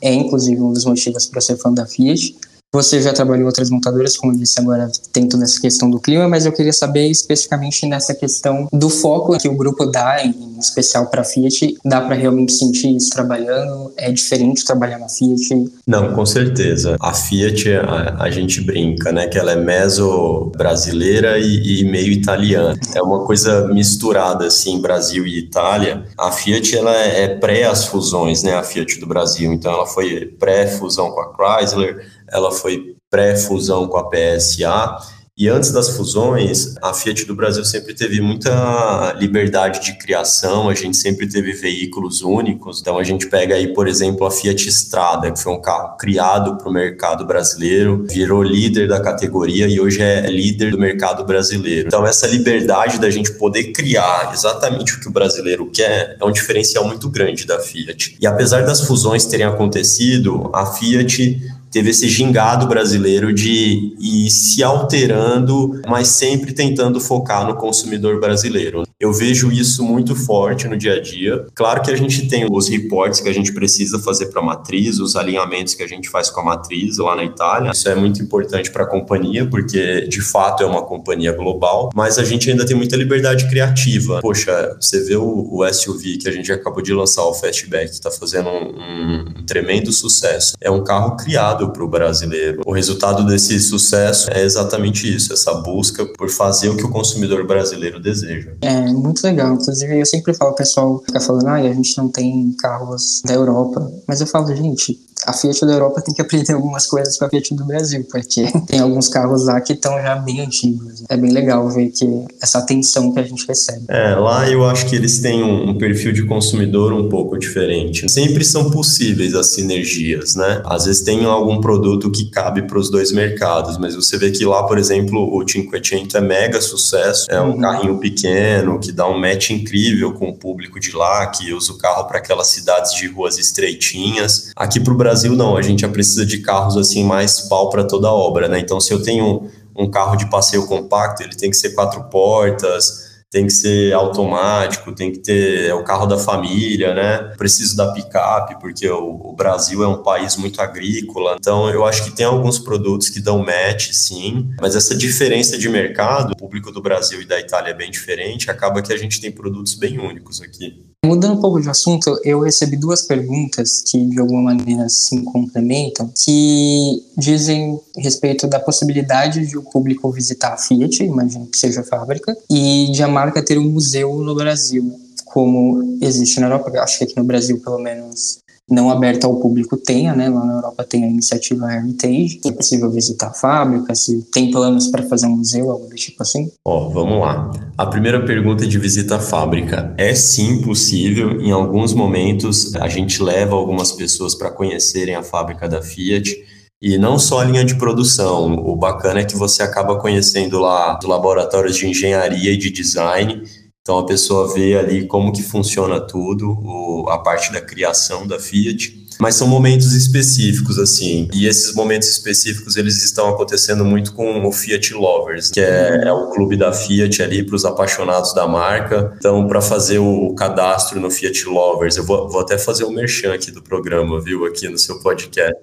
é 0.00 0.12
inclusive 0.12 0.60
um 0.60 0.72
dos 0.72 0.84
motivos 0.84 1.26
para 1.26 1.40
ser 1.40 1.56
fã 1.56 1.72
da 1.72 1.86
Fiat. 1.86 2.36
Você 2.76 3.00
já 3.00 3.10
trabalhou 3.10 3.44
em 3.44 3.46
outras 3.46 3.70
montadoras, 3.70 4.18
como 4.18 4.36
disse 4.36 4.60
agora, 4.60 4.90
tem 5.10 5.26
toda 5.26 5.44
essa 5.44 5.58
questão 5.58 5.90
do 5.90 5.98
clima, 5.98 6.28
mas 6.28 6.44
eu 6.44 6.52
queria 6.52 6.74
saber 6.74 7.08
especificamente 7.08 7.86
nessa 7.86 8.14
questão 8.14 8.68
do 8.70 8.90
foco 8.90 9.38
que 9.38 9.48
o 9.48 9.56
grupo 9.56 9.86
dá, 9.86 10.22
em 10.22 10.58
especial 10.58 11.06
para 11.06 11.22
a 11.22 11.24
Fiat. 11.24 11.74
Dá 11.82 12.02
para 12.02 12.14
realmente 12.14 12.52
sentir 12.52 12.94
isso 12.94 13.08
trabalhando? 13.08 13.94
É 13.96 14.12
diferente 14.12 14.62
trabalhar 14.62 14.98
na 14.98 15.08
Fiat? 15.08 15.70
Não, 15.86 16.14
com 16.14 16.26
certeza. 16.26 16.98
A 17.00 17.14
Fiat, 17.14 17.76
a, 17.76 18.24
a 18.24 18.30
gente 18.30 18.60
brinca, 18.60 19.10
né, 19.10 19.26
que 19.26 19.38
ela 19.38 19.52
é 19.52 19.56
meso 19.56 20.52
brasileira 20.54 21.38
e, 21.38 21.80
e 21.80 21.84
meio 21.90 22.12
italiana. 22.12 22.78
É 22.94 23.00
uma 23.00 23.24
coisa 23.24 23.68
misturada, 23.68 24.48
assim, 24.48 24.82
Brasil 24.82 25.26
e 25.26 25.38
Itália. 25.38 26.04
A 26.18 26.30
Fiat, 26.30 26.76
ela 26.76 26.94
é 26.94 27.26
pré 27.26 27.64
as 27.64 27.86
fusões, 27.86 28.42
né, 28.42 28.54
a 28.54 28.62
Fiat 28.62 29.00
do 29.00 29.06
Brasil. 29.06 29.50
Então, 29.50 29.72
ela 29.72 29.86
foi 29.86 30.26
pré-fusão 30.38 31.10
com 31.10 31.20
a 31.20 31.32
Chrysler, 31.32 32.15
ela 32.30 32.50
foi 32.50 32.96
pré-fusão 33.10 33.86
com 33.86 33.96
a 33.96 34.08
PSA 34.08 34.98
e 35.38 35.50
antes 35.50 35.70
das 35.70 35.90
fusões, 35.90 36.76
a 36.80 36.94
Fiat 36.94 37.26
do 37.26 37.34
Brasil 37.34 37.62
sempre 37.62 37.92
teve 37.92 38.22
muita 38.22 39.12
liberdade 39.18 39.84
de 39.84 39.98
criação, 39.98 40.70
a 40.70 40.74
gente 40.74 40.96
sempre 40.96 41.28
teve 41.28 41.52
veículos 41.52 42.22
únicos. 42.22 42.80
Então 42.80 42.98
a 42.98 43.04
gente 43.04 43.26
pega 43.26 43.54
aí, 43.54 43.74
por 43.74 43.86
exemplo, 43.86 44.26
a 44.26 44.30
Fiat 44.30 44.66
Strada, 44.70 45.30
que 45.30 45.38
foi 45.38 45.52
um 45.52 45.60
carro 45.60 45.94
criado 45.98 46.56
para 46.56 46.66
o 46.66 46.72
mercado 46.72 47.26
brasileiro, 47.26 48.06
virou 48.08 48.42
líder 48.42 48.88
da 48.88 48.98
categoria 48.98 49.68
e 49.68 49.78
hoje 49.78 50.00
é 50.00 50.22
líder 50.22 50.70
do 50.70 50.78
mercado 50.78 51.22
brasileiro. 51.22 51.88
Então 51.88 52.06
essa 52.06 52.26
liberdade 52.26 52.98
da 52.98 53.10
gente 53.10 53.30
poder 53.32 53.72
criar 53.72 54.30
exatamente 54.32 54.94
o 54.94 55.00
que 55.00 55.08
o 55.08 55.12
brasileiro 55.12 55.70
quer 55.70 56.16
é 56.18 56.24
um 56.24 56.32
diferencial 56.32 56.86
muito 56.86 57.10
grande 57.10 57.44
da 57.44 57.60
Fiat. 57.60 58.16
E 58.18 58.26
apesar 58.26 58.64
das 58.64 58.80
fusões 58.80 59.26
terem 59.26 59.44
acontecido, 59.44 60.48
a 60.54 60.64
Fiat 60.64 61.55
teve 61.70 61.90
esse 61.90 62.08
gingado 62.08 62.66
brasileiro 62.66 63.32
de 63.32 63.94
ir 63.98 64.30
se 64.30 64.62
alterando, 64.62 65.80
mas 65.86 66.08
sempre 66.08 66.52
tentando 66.52 67.00
focar 67.00 67.46
no 67.46 67.56
consumidor 67.56 68.20
brasileiro. 68.20 68.85
Eu 68.98 69.12
vejo 69.12 69.52
isso 69.52 69.84
muito 69.84 70.16
forte 70.16 70.66
no 70.66 70.76
dia 70.76 70.94
a 70.94 71.00
dia. 71.00 71.44
Claro 71.54 71.82
que 71.82 71.90
a 71.90 71.96
gente 71.96 72.26
tem 72.28 72.46
os 72.50 72.66
reportes 72.66 73.20
que 73.20 73.28
a 73.28 73.32
gente 73.32 73.52
precisa 73.52 73.98
fazer 73.98 74.26
para 74.26 74.40
a 74.40 74.44
matriz, 74.44 74.98
os 74.98 75.16
alinhamentos 75.16 75.74
que 75.74 75.82
a 75.82 75.86
gente 75.86 76.08
faz 76.08 76.30
com 76.30 76.40
a 76.40 76.44
matriz 76.44 76.96
lá 76.96 77.14
na 77.14 77.22
Itália. 77.22 77.72
Isso 77.72 77.86
é 77.90 77.94
muito 77.94 78.22
importante 78.22 78.70
para 78.70 78.84
a 78.84 78.86
companhia, 78.86 79.46
porque 79.46 80.08
de 80.08 80.22
fato 80.22 80.62
é 80.62 80.66
uma 80.66 80.80
companhia 80.80 81.32
global, 81.32 81.90
mas 81.94 82.18
a 82.18 82.24
gente 82.24 82.50
ainda 82.50 82.64
tem 82.64 82.74
muita 82.74 82.96
liberdade 82.96 83.46
criativa. 83.50 84.20
Poxa, 84.22 84.74
você 84.80 85.04
vê 85.04 85.16
o, 85.16 85.62
SUV 85.70 86.16
que 86.16 86.28
a 86.28 86.32
gente 86.32 86.50
acabou 86.50 86.82
de 86.82 86.94
lançar, 86.94 87.24
o 87.24 87.34
Fastback, 87.34 87.90
está 87.90 88.10
fazendo 88.10 88.48
um, 88.48 88.78
um, 88.78 89.24
um 89.40 89.44
tremendo 89.44 89.92
sucesso. 89.92 90.54
É 90.58 90.70
um 90.70 90.82
carro 90.82 91.16
criado 91.16 91.70
para 91.70 91.84
o 91.84 91.88
brasileiro. 91.88 92.62
O 92.64 92.72
resultado 92.72 93.26
desse 93.26 93.60
sucesso 93.60 94.30
é 94.30 94.42
exatamente 94.42 95.14
isso, 95.14 95.34
essa 95.34 95.52
busca 95.52 96.06
por 96.06 96.30
fazer 96.30 96.70
o 96.70 96.76
que 96.78 96.84
o 96.84 96.88
consumidor 96.88 97.46
brasileiro 97.46 98.00
deseja. 98.00 98.54
É 98.62 98.85
muito 98.92 99.22
legal. 99.22 99.54
Inclusive, 99.54 99.98
eu 99.98 100.06
sempre 100.06 100.34
falo, 100.34 100.52
o 100.52 100.54
pessoal 100.54 101.02
fica 101.04 101.20
falando, 101.20 101.48
ah, 101.48 101.54
a 101.54 101.72
gente 101.72 101.96
não 101.98 102.08
tem 102.08 102.54
carros 102.58 103.22
da 103.24 103.34
Europa. 103.34 103.90
Mas 104.06 104.20
eu 104.20 104.26
falo, 104.26 104.54
gente, 104.54 104.98
a 105.24 105.32
Fiat 105.32 105.64
da 105.64 105.72
Europa 105.72 106.00
tem 106.02 106.14
que 106.14 106.20
aprender 106.20 106.52
algumas 106.52 106.86
coisas 106.86 107.16
com 107.16 107.24
a 107.24 107.28
Fiat 107.28 107.54
do 107.54 107.64
Brasil, 107.64 108.06
porque 108.10 108.46
tem 108.66 108.80
alguns 108.80 109.08
carros 109.08 109.46
lá 109.46 109.60
que 109.60 109.72
estão 109.72 109.92
já 110.00 110.16
bem 110.16 110.40
antigos. 110.40 111.04
É 111.08 111.16
bem 111.16 111.32
legal 111.32 111.68
ver 111.68 111.90
que 111.90 112.06
essa 112.40 112.58
atenção 112.58 113.12
que 113.12 113.18
a 113.18 113.22
gente 113.22 113.46
recebe. 113.46 113.84
É, 113.88 114.14
lá 114.14 114.48
eu 114.48 114.64
acho 114.64 114.86
que 114.86 114.94
eles 114.94 115.20
têm 115.20 115.42
um, 115.42 115.76
perfil 115.76 116.12
de 116.12 116.24
consumidor 116.24 116.92
um 116.92 117.08
pouco 117.08 117.38
diferente. 117.38 118.10
Sempre 118.10 118.44
são 118.44 118.70
possíveis 118.70 119.34
as 119.34 119.52
sinergias, 119.52 120.34
né? 120.34 120.62
Às 120.64 120.84
vezes 120.86 121.02
tem 121.02 121.24
algum 121.24 121.60
produto 121.60 122.10
que 122.10 122.30
cabe 122.30 122.62
para 122.62 122.78
os 122.78 122.90
dois 122.90 123.12
mercados, 123.12 123.78
mas 123.78 123.94
você 123.94 124.16
vê 124.16 124.30
que 124.30 124.44
lá, 124.44 124.62
por 124.64 124.78
exemplo, 124.78 125.34
o 125.34 125.46
Cinquecento 125.46 126.16
é 126.16 126.20
mega 126.20 126.60
sucesso, 126.60 127.26
é 127.28 127.40
um 127.40 127.50
uhum. 127.50 127.60
carrinho 127.60 127.98
pequeno 127.98 128.75
que 128.78 128.92
dá 128.92 129.08
um 129.08 129.18
match 129.18 129.50
incrível 129.50 130.12
com 130.12 130.28
o 130.28 130.36
público 130.36 130.78
de 130.78 130.92
lá, 130.92 131.26
que 131.26 131.52
usa 131.52 131.72
o 131.72 131.78
carro 131.78 132.04
para 132.04 132.18
aquelas 132.18 132.48
cidades 132.48 132.94
de 132.94 133.06
ruas 133.06 133.38
estreitinhas. 133.38 134.52
Aqui 134.56 134.80
para 134.80 134.92
o 134.92 134.96
Brasil 134.96 135.34
não, 135.34 135.56
a 135.56 135.62
gente 135.62 135.80
já 135.80 135.88
precisa 135.88 136.24
de 136.24 136.38
carros 136.38 136.76
assim 136.76 137.04
mais 137.04 137.40
pau 137.42 137.70
para 137.70 137.84
toda 137.84 138.10
obra, 138.10 138.48
né? 138.48 138.58
Então 138.58 138.80
se 138.80 138.92
eu 138.92 139.02
tenho 139.02 139.48
um 139.76 139.90
carro 139.90 140.16
de 140.16 140.28
passeio 140.30 140.66
compacto, 140.66 141.22
ele 141.22 141.36
tem 141.36 141.50
que 141.50 141.56
ser 141.56 141.70
quatro 141.70 142.04
portas, 142.04 143.05
tem 143.30 143.46
que 143.46 143.52
ser 143.52 143.92
automático, 143.92 144.92
tem 144.92 145.12
que 145.12 145.18
ter 145.18 145.66
é 145.66 145.74
o 145.74 145.82
carro 145.82 146.06
da 146.06 146.16
família, 146.16 146.94
né? 146.94 147.34
Preciso 147.36 147.76
da 147.76 147.92
picape, 147.92 148.58
porque 148.60 148.88
o, 148.88 149.30
o, 149.30 149.32
Brasil 149.34 149.82
é 149.82 149.88
um 149.88 150.02
país 150.02 150.36
muito 150.36 150.60
agrícola. 150.60 151.36
Então, 151.38 151.68
eu 151.68 151.84
acho 151.84 152.04
que 152.04 152.10
tem 152.12 152.24
alguns 152.24 152.58
produtos 152.58 153.08
que 153.08 153.20
dão 153.20 153.38
match, 153.38 153.90
sim, 153.92 154.50
mas 154.60 154.76
essa 154.76 154.94
diferença 154.94 155.58
de 155.58 155.68
mercado, 155.68 156.32
o 156.32 156.36
público 156.36 156.70
do 156.70 156.80
Brasil 156.80 157.20
e 157.20 157.26
da 157.26 157.38
Itália 157.40 157.70
é 157.70 157.74
bem 157.74 157.90
diferente, 157.90 158.50
acaba 158.50 158.80
que 158.80 158.92
a 158.92 158.96
gente 158.96 159.20
tem 159.20 159.32
produtos 159.32 159.74
bem 159.74 159.98
únicos 159.98 160.40
aqui. 160.40 160.85
Mudando 161.04 161.34
um 161.34 161.40
pouco 161.40 161.60
de 161.60 161.68
assunto, 161.68 162.18
eu 162.24 162.40
recebi 162.40 162.76
duas 162.76 163.02
perguntas 163.02 163.80
que 163.80 164.06
de 164.06 164.18
alguma 164.18 164.42
maneira 164.42 164.88
se 164.88 165.22
complementam, 165.22 166.10
que 166.24 167.00
dizem 167.16 167.78
respeito 167.96 168.48
da 168.48 168.58
possibilidade 168.58 169.46
de 169.46 169.56
o 169.56 169.62
público 169.62 170.10
visitar 170.10 170.54
a 170.54 170.56
Fiat, 170.56 171.04
imagino 171.04 171.46
que 171.46 171.56
seja 171.56 171.82
a 171.82 171.84
fábrica, 171.84 172.36
e 172.50 172.90
de 172.92 173.02
a 173.02 173.08
marca 173.08 173.44
ter 173.44 173.56
um 173.56 173.70
museu 173.70 174.16
no 174.16 174.34
Brasil, 174.34 174.98
como 175.26 175.98
existe 176.00 176.40
na 176.40 176.46
Europa. 176.46 176.72
Acho 176.80 176.98
que 176.98 177.04
aqui 177.04 177.16
no 177.16 177.24
Brasil, 177.24 177.60
pelo 177.60 177.78
menos, 177.78 178.38
não 178.68 178.90
aberta 178.90 179.26
ao 179.26 179.36
público 179.36 179.76
tenha, 179.76 180.14
né? 180.14 180.28
Lá 180.28 180.44
na 180.44 180.54
Europa 180.54 180.84
tem 180.84 181.04
a 181.04 181.08
iniciativa 181.08 181.72
Heritage, 181.72 182.40
é 182.44 182.50
possível 182.50 182.90
visitar 182.90 183.28
a 183.28 183.32
fábrica, 183.32 183.94
se 183.94 184.22
tem 184.32 184.50
planos 184.50 184.88
para 184.88 185.04
fazer 185.04 185.26
um 185.26 185.36
museu, 185.36 185.70
algo 185.70 185.88
do 185.88 185.94
tipo 185.94 186.20
assim. 186.22 186.50
Ó, 186.64 186.86
oh, 186.86 186.90
vamos 186.90 187.20
lá. 187.20 187.50
A 187.78 187.86
primeira 187.86 188.24
pergunta 188.24 188.66
de 188.66 188.78
visita 188.78 189.16
à 189.16 189.20
fábrica 189.20 189.94
é 189.96 190.14
sim 190.14 190.60
possível. 190.62 191.40
Em 191.40 191.52
alguns 191.52 191.94
momentos 191.94 192.74
a 192.74 192.88
gente 192.88 193.22
leva 193.22 193.54
algumas 193.54 193.92
pessoas 193.92 194.34
para 194.34 194.50
conhecerem 194.50 195.14
a 195.14 195.22
fábrica 195.22 195.68
da 195.68 195.80
Fiat. 195.80 196.36
E 196.82 196.98
não 196.98 197.18
só 197.18 197.40
a 197.40 197.44
linha 197.44 197.64
de 197.64 197.76
produção, 197.76 198.52
o 198.52 198.76
bacana 198.76 199.20
é 199.20 199.24
que 199.24 199.36
você 199.36 199.62
acaba 199.62 199.98
conhecendo 199.98 200.58
lá 200.58 200.98
os 200.98 201.08
laboratórios 201.08 201.76
de 201.76 201.86
engenharia 201.86 202.52
e 202.52 202.56
de 202.56 202.70
design 202.70 203.42
então 203.86 203.98
a 203.98 204.04
pessoa 204.04 204.52
vê 204.52 204.76
ali 204.76 205.06
como 205.06 205.32
que 205.32 205.44
funciona 205.44 206.00
tudo, 206.00 206.58
o, 206.60 207.08
a 207.08 207.18
parte 207.18 207.52
da 207.52 207.60
criação 207.60 208.26
da 208.26 208.36
Fiat. 208.36 209.06
Mas 209.20 209.36
são 209.36 209.46
momentos 209.46 209.94
específicos, 209.94 210.76
assim. 210.76 211.28
E 211.32 211.46
esses 211.46 211.72
momentos 211.72 212.08
específicos, 212.08 212.76
eles 212.76 213.00
estão 213.04 213.28
acontecendo 213.28 213.84
muito 213.84 214.12
com 214.12 214.44
o 214.44 214.50
Fiat 214.50 214.92
Lovers, 214.92 215.52
que 215.52 215.60
é, 215.60 216.02
é 216.04 216.12
o 216.12 216.30
clube 216.30 216.56
da 216.56 216.72
Fiat 216.72 217.22
ali 217.22 217.44
para 217.44 217.54
os 217.54 217.64
apaixonados 217.64 218.34
da 218.34 218.48
marca. 218.48 219.14
Então, 219.16 219.46
para 219.46 219.60
fazer 219.60 220.00
o 220.00 220.34
cadastro 220.34 220.98
no 220.98 221.08
Fiat 221.08 221.44
Lovers, 221.44 221.96
eu 221.96 222.02
vou, 222.02 222.28
vou 222.28 222.40
até 222.40 222.58
fazer 222.58 222.82
o 222.82 222.88
um 222.88 222.92
merchan 222.92 223.32
aqui 223.32 223.52
do 223.52 223.62
programa, 223.62 224.20
viu, 224.20 224.46
aqui 224.46 224.68
no 224.68 224.78
seu 224.78 224.98
podcast 224.98 225.54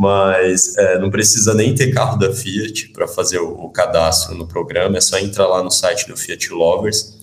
mas 0.00 0.76
é, 0.78 0.96
não 1.00 1.10
precisa 1.10 1.52
nem 1.52 1.74
ter 1.74 1.92
carro 1.92 2.16
da 2.16 2.32
Fiat 2.32 2.90
para 2.90 3.08
fazer 3.08 3.40
o, 3.40 3.50
o, 3.64 3.68
cadastro 3.68 4.36
no 4.36 4.46
programa, 4.46 4.96
é 4.96 5.00
só 5.00 5.18
entrar 5.18 5.48
lá 5.48 5.60
no 5.60 5.72
site 5.72 6.06
do 6.06 6.16
Fiat 6.16 6.52
Lovers 6.52 7.17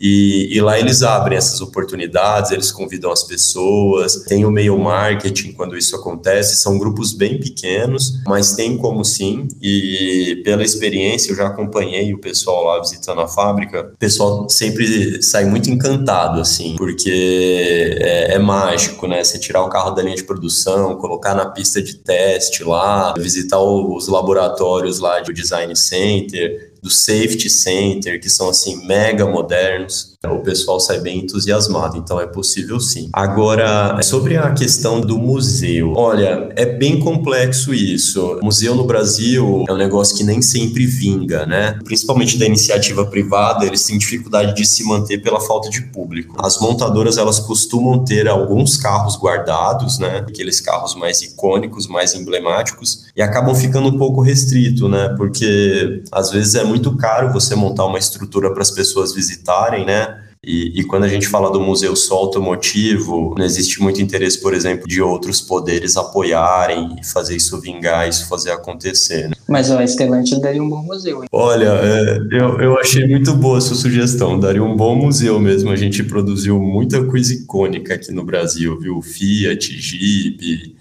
E, 0.00 0.56
e, 0.56 0.60
lá 0.60 0.78
eles 0.78 1.02
abrem 1.02 1.36
essas 1.36 1.60
oportunidades, 1.60 2.52
eles 2.52 2.70
convidam 2.70 3.10
as 3.10 3.24
pessoas, 3.24 4.22
tem 4.28 4.44
o 4.44 4.50
meio 4.50 4.78
marketing 4.78 5.52
quando 5.52 5.76
isso 5.76 5.96
acontece, 5.96 6.62
são 6.62 6.78
grupos 6.78 7.12
bem 7.12 7.40
pequenos, 7.40 8.22
mas 8.24 8.54
tem 8.54 8.76
como 8.76 9.04
sim, 9.04 9.48
e 9.60 10.40
pela 10.44 10.62
experiência 10.62 11.32
eu 11.32 11.36
já 11.36 11.48
acompanhei 11.48 12.14
o 12.14 12.20
pessoal 12.20 12.64
lá 12.64 12.80
visitando 12.80 13.20
a 13.20 13.26
fábrica, 13.26 13.90
o 13.94 13.98
pessoal 13.98 14.48
sempre 14.48 15.20
sai 15.20 15.44
muito 15.46 15.68
encantado, 15.68 16.40
assim, 16.40 16.76
porque 16.76 17.96
é, 18.00 18.34
é 18.34 18.38
mágico, 18.38 19.08
né? 19.08 19.24
Você 19.24 19.38
tirar 19.38 19.62
o 19.62 19.68
carro 19.68 19.90
da 19.90 20.02
linha 20.02 20.16
de 20.16 20.24
produção, 20.24 20.96
colocar 20.96 21.34
na 21.34 21.46
pista 21.46 21.82
de 21.82 21.96
teste 21.96 22.62
lá, 22.62 23.14
visitar 23.18 23.58
os 23.58 24.06
laboratórios 24.06 25.00
lá 25.00 25.18
do 25.20 25.32
Design 25.32 25.74
Center, 25.74 26.67
do 26.82 26.90
Safety 26.90 27.50
Center, 27.50 28.20
que 28.20 28.28
são 28.28 28.48
assim 28.48 28.86
mega 28.86 29.26
modernos, 29.26 30.16
o 30.26 30.38
pessoal 30.40 30.80
sai 30.80 30.98
bem 30.98 31.20
entusiasmado, 31.20 31.96
então 31.96 32.20
é 32.20 32.26
possível 32.26 32.80
sim. 32.80 33.08
Agora, 33.12 34.00
sobre 34.02 34.36
a 34.36 34.50
questão 34.52 35.00
do 35.00 35.16
museu, 35.16 35.92
olha, 35.96 36.48
é 36.56 36.66
bem 36.66 36.98
complexo 36.98 37.72
isso. 37.72 38.38
museu 38.42 38.74
no 38.74 38.84
Brasil 38.84 39.64
é 39.68 39.72
um 39.72 39.76
negócio 39.76 40.16
que 40.16 40.24
nem 40.24 40.42
sempre 40.42 40.86
vinga, 40.86 41.46
né? 41.46 41.78
Principalmente 41.84 42.36
da 42.36 42.44
iniciativa 42.44 43.06
privada, 43.06 43.64
eles 43.64 43.84
têm 43.84 43.96
dificuldade 43.96 44.56
de 44.56 44.66
se 44.66 44.84
manter 44.84 45.18
pela 45.18 45.40
falta 45.40 45.70
de 45.70 45.82
público. 45.82 46.34
As 46.38 46.58
montadoras, 46.60 47.16
elas 47.16 47.38
costumam 47.38 48.04
ter 48.04 48.26
alguns 48.26 48.76
carros 48.76 49.16
guardados, 49.16 50.00
né? 50.00 50.24
Aqueles 50.28 50.60
carros 50.60 50.96
mais 50.96 51.22
icônicos, 51.22 51.86
mais 51.86 52.14
emblemáticos, 52.14 53.06
e 53.14 53.22
acabam 53.22 53.54
ficando 53.54 53.88
um 53.88 53.96
pouco 53.96 54.20
restrito, 54.20 54.88
né? 54.88 55.14
Porque 55.16 56.02
às 56.10 56.30
vezes 56.30 56.56
é 56.56 56.64
muito 56.68 56.96
caro 56.96 57.32
você 57.32 57.54
montar 57.54 57.86
uma 57.86 57.98
estrutura 57.98 58.52
para 58.52 58.62
as 58.62 58.70
pessoas 58.70 59.14
visitarem, 59.14 59.84
né? 59.84 60.24
E, 60.44 60.80
e, 60.80 60.84
quando 60.84 61.02
a 61.02 61.08
gente 61.08 61.26
fala 61.26 61.50
do 61.50 61.60
museu 61.60 61.96
só 61.96 62.14
automotivo, 62.14 63.34
não 63.36 63.44
existe 63.44 63.82
muito 63.82 64.00
interesse, 64.00 64.40
por 64.40 64.54
exemplo, 64.54 64.86
de 64.86 65.02
outros 65.02 65.40
poderes 65.40 65.96
apoiarem 65.96 66.96
e 67.00 67.04
fazer 67.04 67.34
isso 67.34 67.60
vingar, 67.60 68.08
isso 68.08 68.28
fazer 68.28 68.52
acontecer. 68.52 69.28
Né? 69.28 69.34
Mas 69.48 69.70
a 69.70 69.82
Estelante 69.82 70.40
daria 70.40 70.62
um 70.62 70.68
bom 70.68 70.82
museu. 70.82 71.22
Hein? 71.22 71.28
Olha, 71.32 71.70
é, 71.82 72.18
eu, 72.30 72.60
eu 72.60 72.78
achei 72.78 73.06
muito 73.06 73.34
boa 73.34 73.58
a 73.58 73.60
sua 73.60 73.74
sugestão, 73.74 74.38
daria 74.38 74.62
um 74.62 74.76
bom 74.76 74.94
museu 74.94 75.40
mesmo. 75.40 75.70
A 75.70 75.76
gente 75.76 76.04
produziu 76.04 76.60
muita 76.60 77.04
coisa 77.04 77.34
icônica 77.34 77.94
aqui 77.94 78.12
no 78.12 78.24
Brasil, 78.24 78.78
viu? 78.78 79.02
Fiat, 79.02 79.76
Jeep, 79.76 80.77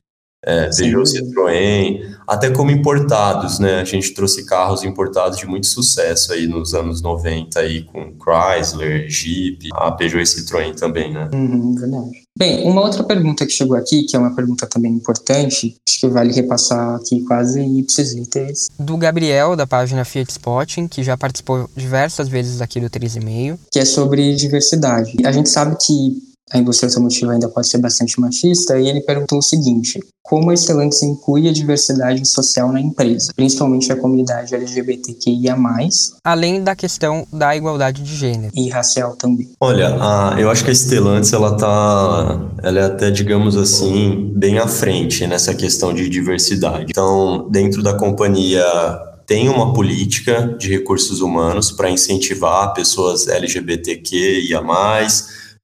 é, 0.48 0.70
Peugeot, 0.74 1.04
Citroën, 1.04 2.00
até 2.26 2.50
como 2.50 2.72
importados, 2.72 3.60
né? 3.60 3.82
A 3.82 3.84
gente 3.84 4.14
trouxe 4.14 4.46
carros 4.46 4.84
importados 4.84 5.38
de 5.38 5.46
muito 5.46 5.68
sucesso 5.68 6.32
aí 6.32 6.48
nos 6.48 6.74
anos 6.74 7.02
90 7.02 7.60
aí 7.60 7.84
com 7.84 8.14
Chrysler, 8.18 9.10
Jeep, 9.10 9.70
a 9.74 9.92
Peugeot 9.92 10.22
e 10.22 10.26
Citroën 10.26 10.74
também, 10.74 11.14
né? 11.14 11.30
Uhum, 11.34 11.76
verdade. 11.76 12.12
Bem, 12.38 12.66
uma 12.66 12.82
outra 12.82 13.04
pergunta 13.04 13.46
que 13.46 13.52
chegou 13.52 13.76
aqui, 13.76 14.04
que 14.04 14.16
é 14.16 14.20
uma 14.20 14.34
pergunta 14.34 14.68
também 14.68 14.94
importante, 14.94 15.76
acho 15.88 16.00
que 16.00 16.08
vale 16.08 16.32
repassar 16.32 16.96
aqui 16.96 17.22
quase 17.24 17.62
ipsis 17.62 18.14
literis. 18.14 18.68
Do 18.80 18.96
Gabriel, 18.96 19.56
da 19.56 19.68
página 19.68 20.06
Fiat 20.06 20.32
Spotting, 20.32 20.88
que 20.88 21.04
já 21.04 21.18
participou 21.18 21.70
diversas 21.76 22.30
vezes 22.30 22.62
aqui 22.62 22.80
do 22.80 22.90
3,5. 22.90 23.58
Que 23.72 23.80
é 23.80 23.86
sobre 23.86 24.36
diversidade. 24.36 25.18
A 25.26 25.32
gente 25.32 25.50
sabe 25.50 25.76
que 25.82 26.27
a 26.52 26.58
indústria 26.58 26.90
automotiva 26.90 27.34
ainda 27.34 27.50
pode 27.50 27.68
ser 27.68 27.78
bastante 27.80 28.20
machista, 28.20 28.80
e 28.80 28.88
ele 28.88 29.02
perguntou 29.02 29.40
o 29.40 29.42
seguinte: 29.42 30.00
como 30.24 30.52
a 30.52 30.56
Stellantis 30.56 31.04
inclui 31.04 31.48
a 31.48 31.54
diversidade 31.54 32.26
social 32.26 32.72
na 32.72 32.82
empresa, 32.82 33.32
principalmente 33.36 33.92
a 33.92 33.96
comunidade 33.96 34.54
LGBTQIA+, 34.56 35.58
além 36.24 36.64
da 36.64 36.76
questão 36.76 37.26
da 37.32 37.56
igualdade 37.56 38.04
de 38.04 38.16
gênero 38.16 38.52
e 38.56 38.70
racial 38.70 39.16
também? 39.16 39.50
Olha, 39.60 39.96
a, 40.00 40.36
eu 40.40 40.50
acho 40.50 40.64
que 40.64 40.72
a 40.72 40.76
Stellantis 40.76 41.34
ela 41.34 41.56
tá, 41.56 42.50
ela 42.64 42.80
é 42.80 42.84
até 42.84 43.12
digamos 43.12 43.56
assim 43.56 44.32
bem 44.36 44.58
à 44.58 44.68
frente 44.68 45.26
nessa 45.28 45.54
questão 45.54 45.94
de 45.94 46.10
diversidade. 46.10 46.88
Então, 46.90 47.48
dentro 47.50 47.82
da 47.82 47.94
companhia 47.94 48.66
tem 49.26 49.50
uma 49.50 49.74
política 49.74 50.56
de 50.58 50.70
recursos 50.70 51.20
humanos 51.20 51.72
para 51.72 51.90
incentivar 51.90 52.74
pessoas 52.74 53.28
LGBTQIA+, 53.28 54.62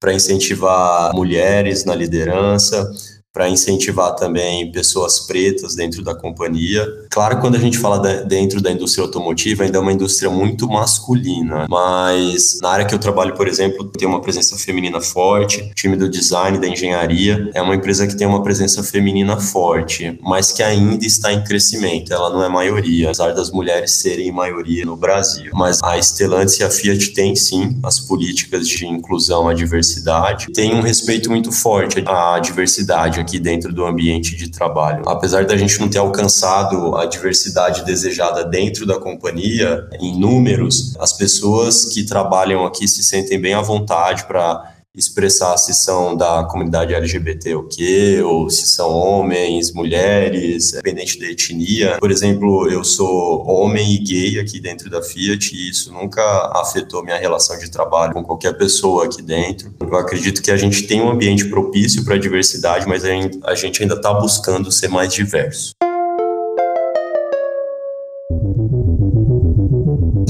para 0.04 0.14
incentivar 0.14 1.16
mulheres 1.16 1.86
na 1.86 1.96
liderança, 1.96 2.92
para 3.34 3.50
incentivar 3.50 4.16
também 4.16 4.72
pessoas 4.72 5.22
pretas 5.22 5.74
dentro 5.74 6.04
da 6.04 6.14
companhia. 6.14 6.88
Claro, 7.10 7.42
quando 7.42 7.56
a 7.56 7.60
gente 7.60 7.80
fala 7.80 7.98
de, 7.98 8.26
dentro 8.26 8.62
da 8.62 8.72
indústria 8.72 9.04
automotiva, 9.04 9.64
ainda 9.64 9.80
é 9.80 9.82
uma 9.82 9.92
indústria 9.92 10.30
muito 10.30 10.68
masculina, 10.68 11.66
mas 11.68 12.60
na 12.62 12.70
área 12.70 12.86
que 12.86 12.94
eu 12.94 13.00
trabalho, 13.00 13.34
por 13.34 13.48
exemplo, 13.48 13.86
tem 13.86 14.08
uma 14.08 14.22
presença 14.22 14.56
feminina 14.56 15.02
forte. 15.02 15.62
O 15.62 15.74
time 15.74 15.96
do 15.96 16.08
design, 16.08 16.60
da 16.60 16.68
engenharia, 16.68 17.50
é 17.56 17.62
uma 17.62 17.74
empresa 17.74 18.06
que 18.06 18.16
tem 18.16 18.28
uma 18.28 18.44
presença 18.44 18.84
feminina 18.84 19.40
forte, 19.40 20.20
mas 20.22 20.52
que 20.52 20.62
ainda 20.62 21.04
está 21.04 21.34
em 21.34 21.44
crescimento. 21.44 22.14
Ela 22.14 22.30
não 22.30 22.44
é 22.44 22.48
maioria, 22.48 23.08
apesar 23.08 23.32
das 23.32 23.50
mulheres 23.50 23.94
serem 23.94 24.32
maioria 24.32 24.86
no 24.86 24.96
Brasil. 24.96 25.50
Mas 25.56 25.82
a 25.82 25.98
Stellantis 25.98 26.60
e 26.60 26.64
a 26.64 26.70
Fiat 26.70 27.14
têm 27.14 27.36
sim 27.36 27.80
as 27.82 28.00
políticas 28.00 28.68
de 28.68 28.86
inclusão 28.86 29.50
à 29.50 29.56
diversidade. 29.56 30.52
Tem 30.54 30.76
um 30.76 30.82
respeito 30.82 31.32
muito 31.32 31.52
forte 31.52 32.04
à 32.06 32.38
diversidade 32.38 33.23
aqui 33.24 33.40
dentro 33.40 33.74
do 33.74 33.86
ambiente 33.86 34.36
de 34.36 34.50
trabalho. 34.50 35.04
Apesar 35.08 35.46
da 35.46 35.58
gente 35.58 35.80
não 35.80 35.90
ter 35.90 35.98
alcançado 35.98 36.96
a 36.96 37.06
diversidade 37.06 37.84
desejada 37.84 38.44
dentro 38.44 38.86
da 38.86 39.00
companhia, 39.00 39.88
em 40.00 40.20
números, 40.20 40.96
as 41.00 41.14
pessoas 41.14 41.86
que 41.86 42.04
trabalham 42.04 42.66
aqui 42.66 42.88
se 42.88 43.02
sentem 43.04 43.40
bem 43.40 43.54
à 43.54 43.62
vontade 43.62 44.26
para 44.26 44.73
expressar 44.96 45.58
se 45.58 45.74
são 45.74 46.16
da 46.16 46.44
comunidade 46.44 46.94
LGBT 46.94 47.56
o 47.56 47.68
quê, 47.68 48.22
ou 48.24 48.50
se 48.50 48.68
são 48.68 48.90
homens, 48.92 49.74
mulheres, 49.74 50.74
independente 50.74 51.20
da 51.20 51.26
etnia. 51.26 51.98
Por 52.00 52.12
exemplo, 52.12 52.70
eu 52.70 52.84
sou 52.84 53.44
homem 53.48 53.94
e 53.96 53.98
gay 53.98 54.40
aqui 54.40 54.60
dentro 54.60 54.90
da 54.90 55.02
Fiat 55.02 55.56
e 55.56 55.70
isso 55.70 55.92
nunca 55.92 56.22
afetou 56.54 57.04
minha 57.04 57.18
relação 57.18 57.58
de 57.58 57.70
trabalho 57.72 58.14
com 58.14 58.24
qualquer 58.24 58.58
pessoa 58.58 59.06
aqui 59.06 59.22
dentro. 59.22 59.74
Eu 59.80 59.96
acredito 59.96 60.42
que 60.42 60.52
a 60.52 60.58
gente 60.58 60.84
tem 60.84 61.02
um 61.02 61.10
ambiente 61.10 61.46
propício 61.46 62.06
para 62.06 62.16
a 62.16 62.20
diversidade, 62.20 62.88
mas 62.88 63.04
a 63.04 63.56
gente 63.56 63.82
ainda 63.82 63.96
está 63.96 64.14
buscando 64.14 64.72
ser 64.72 64.90
mais 64.90 65.12
diverso. 65.12 65.74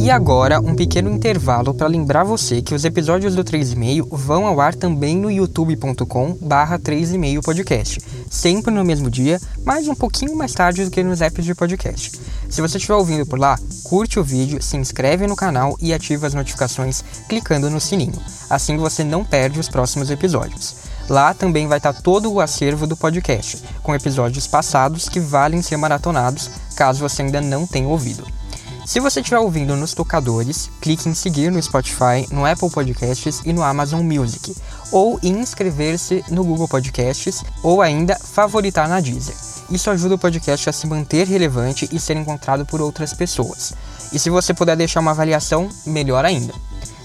E 0.03 0.11
agora, 0.11 0.59
um 0.59 0.75
pequeno 0.75 1.09
intervalo 1.09 1.73
para 1.73 1.87
lembrar 1.87 2.25
você 2.25 2.61
que 2.61 2.75
os 2.75 2.83
episódios 2.83 3.35
do 3.35 3.41
3,5 3.41 4.05
vão 4.11 4.45
ao 4.45 4.59
ar 4.59 4.75
também 4.75 5.15
no 5.15 5.31
youtube.com 5.31 6.37
barra 6.41 6.77
3,5 6.77 7.41
podcast, 7.41 8.01
sempre 8.29 8.73
no 8.73 8.83
mesmo 8.83 9.09
dia, 9.09 9.39
mas 9.63 9.87
um 9.87 9.95
pouquinho 9.95 10.35
mais 10.35 10.51
tarde 10.51 10.83
do 10.83 10.91
que 10.91 11.01
nos 11.01 11.21
apps 11.21 11.45
de 11.45 11.55
podcast. 11.55 12.11
Se 12.49 12.59
você 12.59 12.75
estiver 12.75 12.95
ouvindo 12.95 13.25
por 13.25 13.39
lá, 13.39 13.57
curte 13.85 14.19
o 14.19 14.23
vídeo, 14.25 14.61
se 14.61 14.75
inscreve 14.75 15.25
no 15.25 15.37
canal 15.37 15.77
e 15.79 15.93
ativa 15.93 16.27
as 16.27 16.33
notificações 16.33 17.01
clicando 17.29 17.69
no 17.69 17.79
sininho, 17.79 18.21
assim 18.49 18.75
você 18.75 19.05
não 19.05 19.23
perde 19.23 19.57
os 19.57 19.69
próximos 19.69 20.11
episódios. 20.11 20.75
Lá 21.07 21.33
também 21.33 21.65
vai 21.65 21.77
estar 21.77 21.93
todo 21.93 22.29
o 22.29 22.41
acervo 22.41 22.85
do 22.85 22.97
podcast, 22.97 23.63
com 23.81 23.95
episódios 23.95 24.47
passados 24.47 25.07
que 25.07 25.21
valem 25.21 25.61
ser 25.61 25.77
maratonados, 25.77 26.51
caso 26.75 26.99
você 26.99 27.21
ainda 27.21 27.39
não 27.39 27.65
tenha 27.65 27.87
ouvido. 27.87 28.42
Se 28.85 28.99
você 28.99 29.21
estiver 29.21 29.39
ouvindo 29.39 29.77
nos 29.77 29.93
tocadores, 29.93 30.69
clique 30.81 31.07
em 31.07 31.13
seguir 31.13 31.49
no 31.49 31.61
Spotify, 31.61 32.27
no 32.29 32.45
Apple 32.45 32.69
Podcasts 32.69 33.41
e 33.45 33.53
no 33.53 33.63
Amazon 33.63 34.01
Music, 34.01 34.53
ou 34.91 35.17
em 35.23 35.39
inscrever-se 35.39 36.23
no 36.29 36.43
Google 36.43 36.67
Podcasts, 36.67 37.43
ou 37.63 37.81
ainda 37.81 38.15
favoritar 38.15 38.89
na 38.89 38.99
Deezer. 38.99 39.35
Isso 39.69 39.89
ajuda 39.89 40.15
o 40.15 40.19
podcast 40.19 40.69
a 40.69 40.73
se 40.73 40.85
manter 40.85 41.25
relevante 41.25 41.87
e 41.93 41.99
ser 41.99 42.17
encontrado 42.17 42.65
por 42.65 42.81
outras 42.81 43.13
pessoas. 43.13 43.73
E 44.11 44.19
se 44.19 44.29
você 44.29 44.53
puder 44.53 44.75
deixar 44.75 44.99
uma 44.99 45.11
avaliação, 45.11 45.69
melhor 45.85 46.25
ainda. 46.25 46.53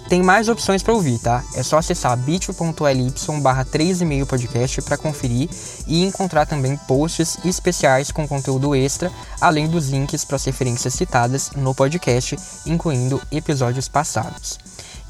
Tem 0.09 0.23
mais 0.23 0.49
opções 0.49 0.83
para 0.83 0.95
ouvir, 0.95 1.19
tá? 1.19 1.45
É 1.55 1.63
só 1.63 1.77
acessar 1.77 2.17
bit.ly 2.17 3.13
barra 3.43 3.63
3,5 3.63 4.25
podcast 4.25 4.81
para 4.81 4.97
conferir 4.97 5.51
e 5.87 6.03
encontrar 6.03 6.47
também 6.47 6.79
posts 6.89 7.39
especiais 7.45 8.11
com 8.11 8.27
conteúdo 8.27 8.75
extra, 8.75 9.13
além 9.39 9.69
dos 9.69 9.91
links 9.91 10.25
para 10.25 10.37
as 10.37 10.45
referências 10.45 10.95
citadas 10.95 11.51
no 11.55 11.75
podcast, 11.75 12.39
incluindo 12.65 13.21
episódios 13.31 13.87
passados. 13.87 14.59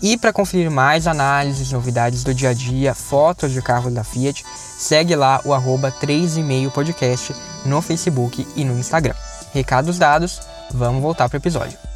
E 0.03 0.17
para 0.17 0.33
conferir 0.33 0.69
mais 0.69 1.07
análises, 1.07 1.71
novidades 1.71 2.25
do 2.25 2.35
dia 2.35 2.51
a 2.51 2.55
dia, 2.55 2.93
fotos 2.93 3.53
de 3.53 3.63
carros 3.63 3.93
da 3.93 4.03
Fiat, 4.03 4.45
segue 4.79 5.15
lá 5.15 5.41
o 5.45 5.55
arroba 5.55 5.93
3,5 5.93 6.73
podcast 6.73 7.35
no 7.65 7.81
Facebook 7.81 8.47
e 8.57 8.65
no 8.65 8.77
Instagram. 8.77 9.15
Recados 9.53 9.97
dados, 9.97 10.41
vamos 10.73 11.01
voltar 11.01 11.29
para 11.29 11.37
o 11.37 11.41
episódio. 11.41 11.88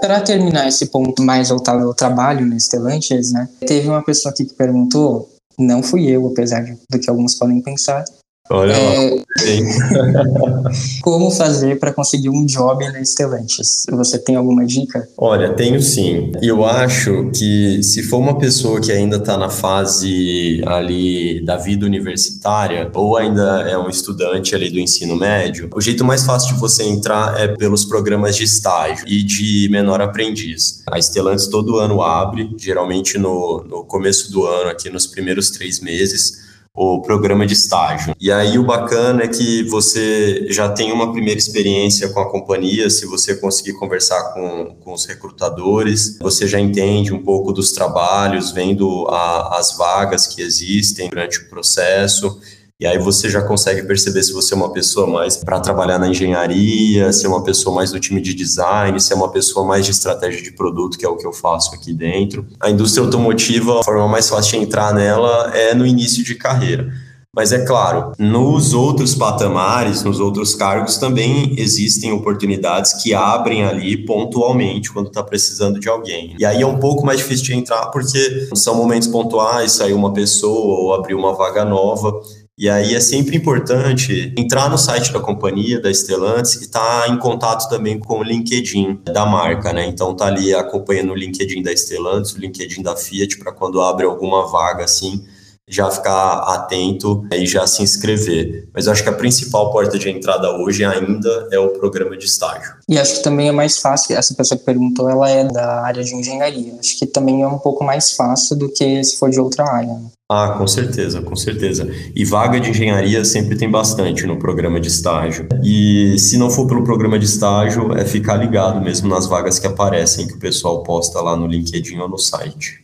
Para 0.00 0.20
terminar 0.20 0.68
esse 0.68 0.86
ponto 0.86 1.22
mais 1.22 1.48
voltado 1.48 1.84
ao 1.84 1.94
trabalho 1.94 2.46
no 2.46 2.58
Stellantis, 2.58 3.32
né, 3.32 3.48
teve 3.60 3.88
uma 3.88 4.02
pessoa 4.02 4.32
aqui 4.32 4.44
que 4.44 4.54
perguntou, 4.54 5.28
não 5.58 5.82
fui 5.82 6.06
eu, 6.06 6.26
apesar 6.28 6.64
do 6.88 6.98
que 6.98 7.10
alguns 7.10 7.34
podem 7.34 7.60
pensar, 7.60 8.04
Olha 8.50 8.72
é... 8.72 9.10
lá. 9.10 9.22
Como 11.02 11.30
fazer 11.30 11.78
para 11.78 11.92
conseguir 11.92 12.30
um 12.30 12.44
job 12.44 12.86
na 12.92 13.04
Stellantis? 13.04 13.86
Você 13.90 14.18
tem 14.18 14.36
alguma 14.36 14.64
dica? 14.64 15.08
Olha, 15.16 15.52
tenho 15.52 15.80
sim. 15.80 16.32
Eu 16.42 16.64
acho 16.64 17.30
que 17.34 17.82
se 17.82 18.02
for 18.02 18.18
uma 18.18 18.38
pessoa 18.38 18.80
que 18.80 18.90
ainda 18.90 19.16
está 19.16 19.36
na 19.36 19.48
fase 19.48 20.62
ali 20.66 21.44
da 21.44 21.56
vida 21.56 21.86
universitária 21.86 22.90
ou 22.94 23.16
ainda 23.16 23.62
é 23.68 23.76
um 23.76 23.88
estudante 23.88 24.54
ali 24.54 24.70
do 24.70 24.78
ensino 24.78 25.16
médio, 25.16 25.68
o 25.74 25.80
jeito 25.80 26.04
mais 26.04 26.24
fácil 26.24 26.54
de 26.54 26.60
você 26.60 26.82
entrar 26.84 27.38
é 27.40 27.48
pelos 27.48 27.84
programas 27.84 28.36
de 28.36 28.44
estágio 28.44 29.06
e 29.06 29.22
de 29.22 29.68
menor 29.70 30.00
aprendiz. 30.00 30.82
A 30.86 31.00
Stellantis 31.00 31.46
todo 31.46 31.78
ano 31.78 32.02
abre, 32.02 32.50
geralmente 32.56 33.18
no, 33.18 33.64
no 33.68 33.84
começo 33.84 34.32
do 34.32 34.46
ano, 34.46 34.70
aqui 34.70 34.90
nos 34.90 35.06
primeiros 35.06 35.50
três 35.50 35.80
meses, 35.80 36.47
o 36.78 37.02
programa 37.02 37.44
de 37.44 37.54
estágio. 37.54 38.14
E 38.20 38.30
aí 38.30 38.56
o 38.56 38.64
bacana 38.64 39.24
é 39.24 39.28
que 39.28 39.64
você 39.64 40.46
já 40.48 40.68
tem 40.68 40.92
uma 40.92 41.10
primeira 41.10 41.38
experiência 41.38 42.08
com 42.10 42.20
a 42.20 42.30
companhia, 42.30 42.88
se 42.88 43.04
você 43.04 43.34
conseguir 43.34 43.72
conversar 43.72 44.32
com, 44.32 44.76
com 44.84 44.92
os 44.92 45.04
recrutadores, 45.04 46.18
você 46.20 46.46
já 46.46 46.60
entende 46.60 47.12
um 47.12 47.22
pouco 47.22 47.52
dos 47.52 47.72
trabalhos, 47.72 48.52
vendo 48.52 49.06
a, 49.08 49.58
as 49.58 49.76
vagas 49.76 50.26
que 50.26 50.40
existem 50.40 51.08
durante 51.08 51.40
o 51.40 51.48
processo 51.48 52.40
e 52.80 52.86
aí 52.86 52.96
você 52.96 53.28
já 53.28 53.42
consegue 53.42 53.82
perceber 53.82 54.22
se 54.22 54.32
você 54.32 54.54
é 54.54 54.56
uma 54.56 54.72
pessoa 54.72 55.04
mais 55.04 55.36
para 55.36 55.58
trabalhar 55.58 55.98
na 55.98 56.06
engenharia, 56.06 57.12
se 57.12 57.26
é 57.26 57.28
uma 57.28 57.42
pessoa 57.42 57.74
mais 57.74 57.90
do 57.90 57.98
time 57.98 58.20
de 58.20 58.32
design, 58.32 59.00
se 59.00 59.12
é 59.12 59.16
uma 59.16 59.32
pessoa 59.32 59.66
mais 59.66 59.84
de 59.84 59.90
estratégia 59.90 60.40
de 60.40 60.52
produto, 60.52 60.96
que 60.96 61.04
é 61.04 61.08
o 61.08 61.16
que 61.16 61.26
eu 61.26 61.32
faço 61.32 61.74
aqui 61.74 61.92
dentro. 61.92 62.46
A 62.60 62.70
indústria 62.70 63.04
automotiva, 63.04 63.80
a 63.80 63.82
forma 63.82 64.06
mais 64.06 64.28
fácil 64.28 64.60
de 64.60 64.64
entrar 64.64 64.94
nela 64.94 65.50
é 65.56 65.74
no 65.74 65.84
início 65.84 66.22
de 66.22 66.36
carreira. 66.36 66.88
Mas 67.34 67.52
é 67.52 67.64
claro, 67.64 68.12
nos 68.18 68.72
outros 68.72 69.14
patamares, 69.14 70.02
nos 70.02 70.18
outros 70.18 70.54
cargos, 70.54 70.96
também 70.96 71.54
existem 71.58 72.10
oportunidades 72.10 72.94
que 73.02 73.12
abrem 73.12 73.64
ali 73.64 74.04
pontualmente 74.04 74.90
quando 74.90 75.08
está 75.08 75.22
precisando 75.22 75.78
de 75.78 75.88
alguém. 75.88 76.34
E 76.38 76.44
aí 76.44 76.62
é 76.62 76.66
um 76.66 76.78
pouco 76.78 77.04
mais 77.04 77.18
difícil 77.18 77.44
de 77.44 77.54
entrar 77.54 77.86
porque 77.90 78.48
são 78.54 78.74
momentos 78.74 79.08
pontuais, 79.08 79.72
saiu 79.72 79.96
uma 79.96 80.12
pessoa 80.12 80.80
ou 80.80 80.94
abriu 80.94 81.18
uma 81.18 81.34
vaga 81.34 81.64
nova. 81.64 82.12
E 82.58 82.68
aí 82.68 82.92
é 82.92 83.00
sempre 83.00 83.36
importante 83.36 84.34
entrar 84.36 84.68
no 84.68 84.76
site 84.76 85.12
da 85.12 85.20
companhia, 85.20 85.80
da 85.80 85.94
Stellantis, 85.94 86.56
e 86.56 86.64
estar 86.64 87.02
tá 87.02 87.08
em 87.08 87.16
contato 87.16 87.68
também 87.68 88.00
com 88.00 88.18
o 88.18 88.22
LinkedIn 88.24 88.98
da 89.04 89.24
marca, 89.24 89.72
né? 89.72 89.86
Então 89.86 90.12
tá 90.12 90.26
ali 90.26 90.52
acompanhando 90.52 91.12
o 91.12 91.14
LinkedIn 91.14 91.62
da 91.62 91.70
Stellantis, 91.70 92.32
o 92.32 92.40
LinkedIn 92.40 92.82
da 92.82 92.96
Fiat, 92.96 93.38
para 93.38 93.52
quando 93.52 93.80
abre 93.80 94.04
alguma 94.04 94.48
vaga 94.48 94.82
assim, 94.82 95.24
já 95.68 95.88
ficar 95.88 96.38
atento 96.52 97.24
e 97.32 97.46
já 97.46 97.64
se 97.64 97.80
inscrever. 97.80 98.68
Mas 98.74 98.86
eu 98.86 98.92
acho 98.92 99.04
que 99.04 99.08
a 99.08 99.12
principal 99.12 99.70
porta 99.70 99.96
de 99.96 100.10
entrada 100.10 100.50
hoje 100.56 100.84
ainda 100.84 101.48
é 101.52 101.60
o 101.60 101.68
programa 101.68 102.16
de 102.16 102.24
estágio. 102.24 102.74
E 102.88 102.98
acho 102.98 103.18
que 103.18 103.22
também 103.22 103.48
é 103.48 103.52
mais 103.52 103.78
fácil, 103.78 104.16
essa 104.16 104.34
pessoa 104.34 104.58
que 104.58 104.64
perguntou, 104.64 105.08
ela 105.08 105.30
é 105.30 105.44
da 105.44 105.82
área 105.82 106.02
de 106.02 106.12
engenharia. 106.12 106.74
Acho 106.80 106.98
que 106.98 107.06
também 107.06 107.40
é 107.40 107.46
um 107.46 107.58
pouco 107.58 107.84
mais 107.84 108.10
fácil 108.16 108.56
do 108.56 108.68
que 108.68 109.04
se 109.04 109.16
for 109.16 109.30
de 109.30 109.38
outra 109.38 109.64
área. 109.64 109.96
Ah, 110.30 110.56
com 110.58 110.66
certeza, 110.66 111.22
com 111.22 111.34
certeza. 111.34 111.88
E 112.14 112.22
vaga 112.22 112.60
de 112.60 112.68
engenharia 112.68 113.24
sempre 113.24 113.56
tem 113.56 113.70
bastante 113.70 114.26
no 114.26 114.38
programa 114.38 114.78
de 114.78 114.88
estágio. 114.88 115.48
E 115.64 116.18
se 116.18 116.36
não 116.36 116.50
for 116.50 116.66
pelo 116.66 116.84
programa 116.84 117.18
de 117.18 117.24
estágio, 117.24 117.94
é 117.94 118.04
ficar 118.04 118.36
ligado 118.36 118.78
mesmo 118.78 119.08
nas 119.08 119.26
vagas 119.26 119.58
que 119.58 119.66
aparecem, 119.66 120.26
que 120.26 120.34
o 120.34 120.38
pessoal 120.38 120.82
posta 120.82 121.18
lá 121.22 121.34
no 121.34 121.46
LinkedIn 121.46 121.96
ou 121.98 122.10
no 122.10 122.18
site. 122.18 122.82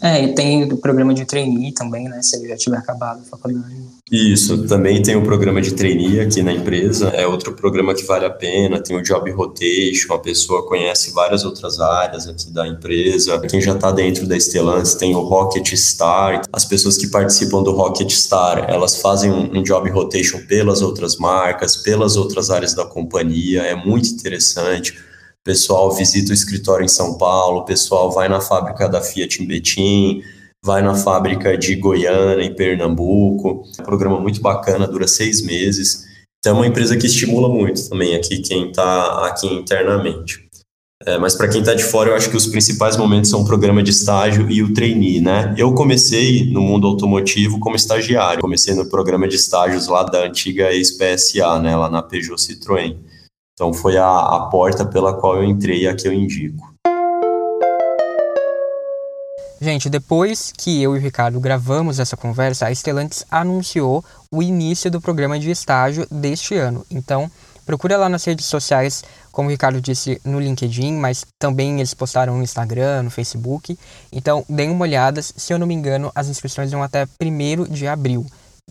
É, 0.00 0.22
e 0.22 0.34
tem 0.34 0.64
o 0.64 0.78
programa 0.78 1.12
de 1.12 1.26
trainee 1.26 1.72
também, 1.72 2.08
né? 2.08 2.22
Se 2.22 2.36
ele 2.36 2.48
já 2.48 2.56
tiver 2.56 2.78
acabado 2.78 3.20
a 3.20 3.24
faculdade. 3.24 3.87
Isso, 4.10 4.66
também 4.66 5.02
tem 5.02 5.16
o 5.16 5.22
programa 5.22 5.60
de 5.60 5.74
trainee 5.74 6.20
aqui 6.20 6.42
na 6.42 6.52
empresa, 6.52 7.08
é 7.08 7.26
outro 7.26 7.52
programa 7.52 7.94
que 7.94 8.04
vale 8.04 8.24
a 8.24 8.30
pena, 8.30 8.80
tem 8.80 8.96
o 8.96 9.02
Job 9.02 9.30
Rotation, 9.30 10.14
a 10.14 10.18
pessoa 10.18 10.66
conhece 10.66 11.10
várias 11.12 11.44
outras 11.44 11.78
áreas 11.78 12.26
aqui 12.26 12.50
da 12.50 12.66
empresa. 12.66 13.38
Quem 13.40 13.60
já 13.60 13.74
está 13.74 13.90
dentro 13.90 14.26
da 14.26 14.38
Stellantis 14.38 14.94
tem 14.94 15.14
o 15.14 15.20
Rocket 15.20 15.74
Star. 15.74 16.42
As 16.50 16.64
pessoas 16.64 16.96
que 16.96 17.08
participam 17.08 17.62
do 17.62 17.72
Rocket 17.72 18.10
Star, 18.10 18.64
elas 18.68 19.00
fazem 19.00 19.30
um, 19.30 19.58
um 19.58 19.62
Job 19.62 19.90
Rotation 19.90 20.38
pelas 20.46 20.80
outras 20.80 21.16
marcas, 21.16 21.76
pelas 21.76 22.16
outras 22.16 22.48
áreas 22.48 22.72
da 22.72 22.86
companhia, 22.86 23.62
é 23.62 23.74
muito 23.74 24.08
interessante 24.08 24.94
pessoal 25.48 25.90
visita 25.94 26.30
o 26.30 26.34
escritório 26.34 26.84
em 26.84 26.88
São 26.88 27.16
Paulo, 27.16 27.64
pessoal 27.64 28.12
vai 28.12 28.28
na 28.28 28.38
fábrica 28.38 28.86
da 28.86 29.00
Fiat 29.00 29.42
em 29.42 29.46
Betim, 29.46 30.22
vai 30.64 30.82
na 30.82 30.94
fábrica 30.94 31.56
de 31.56 31.74
Goiânia, 31.76 32.44
em 32.44 32.54
Pernambuco. 32.54 33.62
É 33.78 33.82
um 33.82 33.84
programa 33.84 34.20
muito 34.20 34.40
bacana, 34.40 34.86
dura 34.86 35.06
seis 35.06 35.42
meses. 35.42 36.06
Então 36.38 36.56
é 36.56 36.60
uma 36.60 36.66
empresa 36.66 36.96
que 36.96 37.06
estimula 37.06 37.48
muito 37.48 37.88
também 37.88 38.14
aqui 38.14 38.38
quem 38.38 38.68
está 38.68 39.26
aqui 39.26 39.46
internamente. 39.46 40.48
É, 41.06 41.16
mas 41.16 41.36
para 41.36 41.48
quem 41.48 41.60
está 41.60 41.74
de 41.74 41.84
fora, 41.84 42.10
eu 42.10 42.16
acho 42.16 42.28
que 42.28 42.36
os 42.36 42.48
principais 42.48 42.96
momentos 42.96 43.30
são 43.30 43.42
o 43.42 43.44
programa 43.44 43.82
de 43.82 43.90
estágio 43.90 44.50
e 44.50 44.62
o 44.62 44.74
trainee, 44.74 45.20
né? 45.20 45.54
Eu 45.56 45.72
comecei 45.72 46.50
no 46.50 46.60
mundo 46.60 46.88
automotivo 46.88 47.60
como 47.60 47.76
estagiário. 47.76 48.40
Comecei 48.40 48.74
no 48.74 48.88
programa 48.88 49.28
de 49.28 49.36
estágios 49.36 49.86
lá 49.86 50.02
da 50.02 50.24
antiga 50.24 50.72
ex-PSA, 50.72 51.60
né? 51.60 51.76
Lá 51.76 51.88
na 51.88 52.02
Peugeot 52.02 52.36
Citroën. 52.36 52.96
Então 53.54 53.72
foi 53.72 53.96
a, 53.96 54.08
a 54.08 54.48
porta 54.50 54.84
pela 54.84 55.14
qual 55.14 55.36
eu 55.36 55.44
entrei 55.44 55.82
e 55.82 55.88
a 55.88 55.94
que 55.94 56.06
eu 56.06 56.12
indico. 56.12 56.67
Gente, 59.60 59.90
depois 59.90 60.52
que 60.56 60.80
eu 60.80 60.94
e 60.94 60.98
o 60.98 61.02
Ricardo 61.02 61.40
gravamos 61.40 61.98
essa 61.98 62.16
conversa, 62.16 62.66
a 62.66 62.72
Stellantis 62.72 63.24
anunciou 63.28 64.04
o 64.30 64.40
início 64.40 64.88
do 64.88 65.00
programa 65.00 65.36
de 65.36 65.50
estágio 65.50 66.06
deste 66.08 66.54
ano. 66.54 66.86
Então, 66.88 67.28
procura 67.66 67.96
lá 67.96 68.08
nas 68.08 68.24
redes 68.24 68.46
sociais, 68.46 69.02
como 69.32 69.48
o 69.48 69.50
Ricardo 69.50 69.80
disse, 69.80 70.20
no 70.24 70.38
LinkedIn, 70.38 70.92
mas 70.94 71.26
também 71.40 71.78
eles 71.78 71.92
postaram 71.92 72.36
no 72.36 72.42
Instagram, 72.44 73.02
no 73.02 73.10
Facebook. 73.10 73.76
Então, 74.12 74.44
deem 74.48 74.70
uma 74.70 74.84
olhada. 74.84 75.20
Se 75.22 75.52
eu 75.52 75.58
não 75.58 75.66
me 75.66 75.74
engano, 75.74 76.12
as 76.14 76.28
inscrições 76.28 76.70
vão 76.70 76.82
até 76.82 77.08
1 77.20 77.64
de 77.64 77.88
abril. 77.88 78.24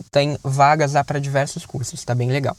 Tem 0.10 0.38
vagas 0.42 0.94
lá 0.94 1.04
para 1.04 1.20
diversos 1.20 1.66
cursos, 1.66 2.06
tá 2.06 2.16
bem 2.16 2.30
legal. 2.30 2.56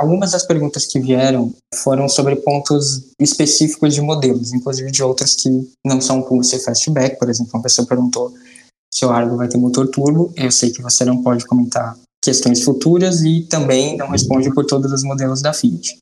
Algumas 0.00 0.30
das 0.30 0.46
perguntas 0.46 0.86
que 0.86 0.98
vieram 0.98 1.52
foram 1.74 2.08
sobre 2.08 2.34
pontos 2.36 3.02
específicos 3.20 3.92
de 3.92 4.00
modelos, 4.00 4.54
inclusive 4.54 4.90
de 4.90 5.02
outras 5.02 5.36
que 5.36 5.70
não 5.84 6.00
são 6.00 6.22
com 6.22 6.42
você 6.42 6.58
fastback. 6.58 7.18
Por 7.18 7.28
exemplo, 7.28 7.50
uma 7.52 7.62
pessoa 7.62 7.86
perguntou 7.86 8.32
se 8.90 9.04
o 9.04 9.10
Argo 9.10 9.36
vai 9.36 9.46
ter 9.46 9.58
motor 9.58 9.88
turbo. 9.88 10.32
Eu 10.34 10.50
sei 10.50 10.70
que 10.70 10.80
você 10.80 11.04
não 11.04 11.22
pode 11.22 11.44
comentar 11.44 11.98
questões 12.24 12.62
futuras 12.62 13.20
e 13.20 13.42
também 13.42 13.98
não 13.98 14.08
responde 14.08 14.50
por 14.54 14.64
todos 14.64 14.90
os 14.90 15.02
modelos 15.02 15.42
da 15.42 15.52
Fiat. 15.52 15.98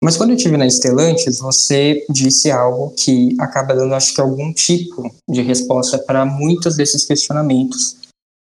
Mas 0.00 0.16
quando 0.16 0.30
eu 0.30 0.36
tive 0.36 0.56
na 0.56 0.70
Stellantis, 0.70 1.40
você 1.40 2.06
disse 2.08 2.48
algo 2.48 2.90
que 2.90 3.34
acaba 3.40 3.74
dando, 3.74 3.92
acho 3.94 4.14
que, 4.14 4.20
algum 4.20 4.52
tipo 4.52 5.12
de 5.28 5.42
resposta 5.42 5.98
para 5.98 6.24
muitos 6.24 6.76
desses 6.76 7.04
questionamentos 7.04 7.96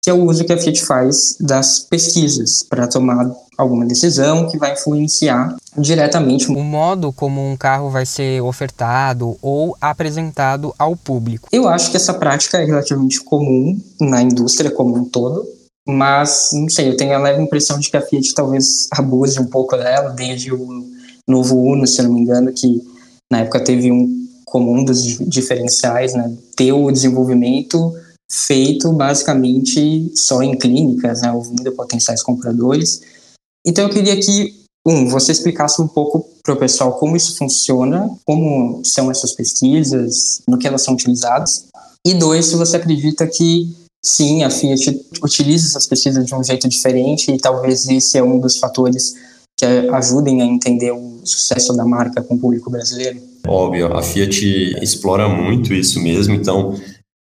que 0.09 0.11
é 0.11 0.15
o 0.15 0.25
uso 0.25 0.43
que 0.43 0.53
a 0.55 0.57
Fiat 0.57 0.83
faz 0.87 1.37
das 1.39 1.81
pesquisas 1.81 2.63
para 2.63 2.87
tomar 2.89 3.31
alguma 3.59 3.85
decisão 3.85 4.49
que 4.49 4.57
vai 4.57 4.73
influenciar 4.73 5.55
diretamente 5.77 6.51
o 6.51 6.65
modo 6.65 7.13
como 7.13 7.47
um 7.47 7.55
carro 7.59 7.91
vai 7.91 8.07
ser 8.07 8.41
ofertado 8.41 9.37
ou 9.43 9.77
apresentado 9.79 10.75
ao 10.79 10.97
público. 10.97 11.51
Eu 11.53 11.69
acho 11.69 11.91
que 11.91 11.99
essa 11.99 12.15
prática 12.15 12.57
é 12.57 12.65
relativamente 12.65 13.21
comum 13.21 13.79
na 14.01 14.23
indústria 14.23 14.71
como 14.71 14.97
um 14.97 15.05
todo, 15.05 15.47
mas 15.87 16.53
não 16.55 16.71
sei, 16.71 16.89
eu 16.89 16.97
tenho 16.97 17.15
a 17.15 17.19
leve 17.19 17.43
impressão 17.43 17.79
de 17.79 17.91
que 17.91 17.97
a 17.99 18.01
Fiat 18.01 18.33
talvez 18.33 18.89
abuse 18.91 19.39
um 19.39 19.47
pouco 19.47 19.77
dela, 19.77 20.09
desde 20.09 20.55
o 20.55 20.87
novo 21.29 21.55
Uno, 21.55 21.87
se 21.87 22.01
eu 22.01 22.07
não 22.07 22.15
me 22.15 22.23
engano, 22.23 22.51
que 22.51 22.81
na 23.31 23.41
época 23.41 23.63
teve 23.63 23.93
um 23.93 24.09
comum 24.47 24.83
dos 24.83 25.03
diferenciais, 25.03 26.15
né, 26.15 26.35
ter 26.57 26.73
o 26.73 26.91
desenvolvimento 26.91 27.93
feito 28.31 28.93
basicamente 28.93 30.13
só 30.15 30.43
em 30.43 30.57
clínicas, 30.57 31.23
né, 31.23 31.33
ouvindo 31.33 31.73
potenciais 31.73 32.23
compradores. 32.23 33.01
Então 33.67 33.85
eu 33.85 33.91
queria 33.91 34.19
que, 34.19 34.55
um, 34.87 35.09
você 35.09 35.33
explicasse 35.33 35.81
um 35.81 35.89
pouco 35.89 36.29
para 36.43 36.55
o 36.55 36.59
pessoal 36.59 36.99
como 36.99 37.17
isso 37.17 37.37
funciona, 37.37 38.11
como 38.25 38.83
são 38.85 39.11
essas 39.11 39.33
pesquisas, 39.33 40.41
no 40.49 40.59
que 40.59 40.67
elas 40.67 40.83
são 40.83 40.95
utilizadas, 40.95 41.67
e 42.07 42.15
dois, 42.15 42.47
se 42.47 42.57
você 42.57 42.77
acredita 42.77 43.27
que 43.27 43.75
sim, 44.05 44.43
a 44.43 44.51
Fiat 44.51 45.07
utiliza 45.23 45.67
essas 45.67 45.87
pesquisas 45.87 46.25
de 46.25 46.35
um 46.35 46.43
jeito 46.43 46.69
diferente 46.69 47.33
e 47.33 47.39
talvez 47.39 47.89
esse 47.89 48.17
é 48.17 48.23
um 48.23 48.39
dos 48.39 48.57
fatores 48.59 49.15
que 49.59 49.67
ajudem 49.67 50.41
a 50.41 50.45
entender 50.45 50.93
o 50.93 51.21
sucesso 51.25 51.77
da 51.77 51.85
marca 51.85 52.23
com 52.23 52.37
o 52.37 52.39
público 52.39 52.71
brasileiro. 52.71 53.21
Óbvio, 53.47 53.95
a 53.95 54.03
Fiat 54.03 54.77
explora 54.81 55.29
muito 55.29 55.75
isso 55.75 56.01
mesmo, 56.01 56.35
então 56.35 56.79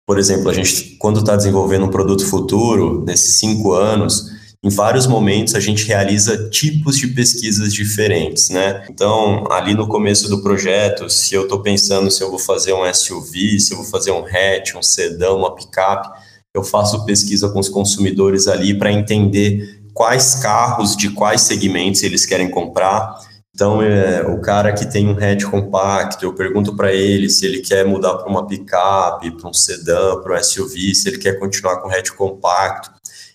por 0.05 0.19
exemplo, 0.19 0.49
a 0.49 0.53
gente, 0.53 0.97
quando 0.99 1.19
está 1.19 1.35
desenvolvendo 1.35 1.85
um 1.85 1.91
produto 1.91 2.25
futuro, 2.25 3.03
nesses 3.05 3.39
cinco 3.39 3.73
anos, 3.73 4.31
em 4.63 4.69
vários 4.69 5.07
momentos 5.07 5.55
a 5.55 5.59
gente 5.59 5.85
realiza 5.85 6.49
tipos 6.49 6.95
de 6.95 7.07
pesquisas 7.07 7.73
diferentes, 7.73 8.49
né? 8.49 8.85
Então, 8.89 9.51
ali 9.51 9.73
no 9.73 9.87
começo 9.87 10.29
do 10.29 10.43
projeto, 10.43 11.09
se 11.09 11.33
eu 11.33 11.43
estou 11.43 11.61
pensando 11.61 12.11
se 12.11 12.21
eu 12.21 12.29
vou 12.29 12.37
fazer 12.37 12.73
um 12.73 12.93
SUV, 12.93 13.59
se 13.59 13.73
eu 13.73 13.77
vou 13.77 13.85
fazer 13.87 14.11
um 14.11 14.23
hatch, 14.23 14.75
um 14.75 14.83
sedã, 14.83 15.31
uma 15.31 15.55
picape, 15.55 16.09
eu 16.53 16.63
faço 16.63 17.05
pesquisa 17.05 17.49
com 17.49 17.59
os 17.59 17.69
consumidores 17.69 18.47
ali 18.47 18.77
para 18.77 18.91
entender 18.91 19.81
quais 19.93 20.35
carros 20.35 20.95
de 20.95 21.09
quais 21.09 21.41
segmentos 21.41 22.03
eles 22.03 22.25
querem 22.25 22.49
comprar. 22.49 23.17
Então, 23.61 23.79
é, 23.79 24.23
o 24.23 24.41
cara 24.41 24.73
que 24.73 24.87
tem 24.87 25.07
um 25.07 25.15
hatch 25.15 25.43
compacto, 25.43 26.25
eu 26.25 26.33
pergunto 26.33 26.75
para 26.75 26.91
ele 26.91 27.29
se 27.29 27.45
ele 27.45 27.59
quer 27.59 27.85
mudar 27.85 28.15
para 28.15 28.27
uma 28.27 28.47
picape, 28.47 29.29
para 29.37 29.47
um 29.47 29.53
sedã, 29.53 30.19
para 30.19 30.35
um 30.35 30.43
SUV, 30.43 30.95
se 30.95 31.07
ele 31.07 31.19
quer 31.19 31.37
continuar 31.37 31.79
com 31.79 31.87
hatch 31.87 32.09
compacto. 32.09 32.89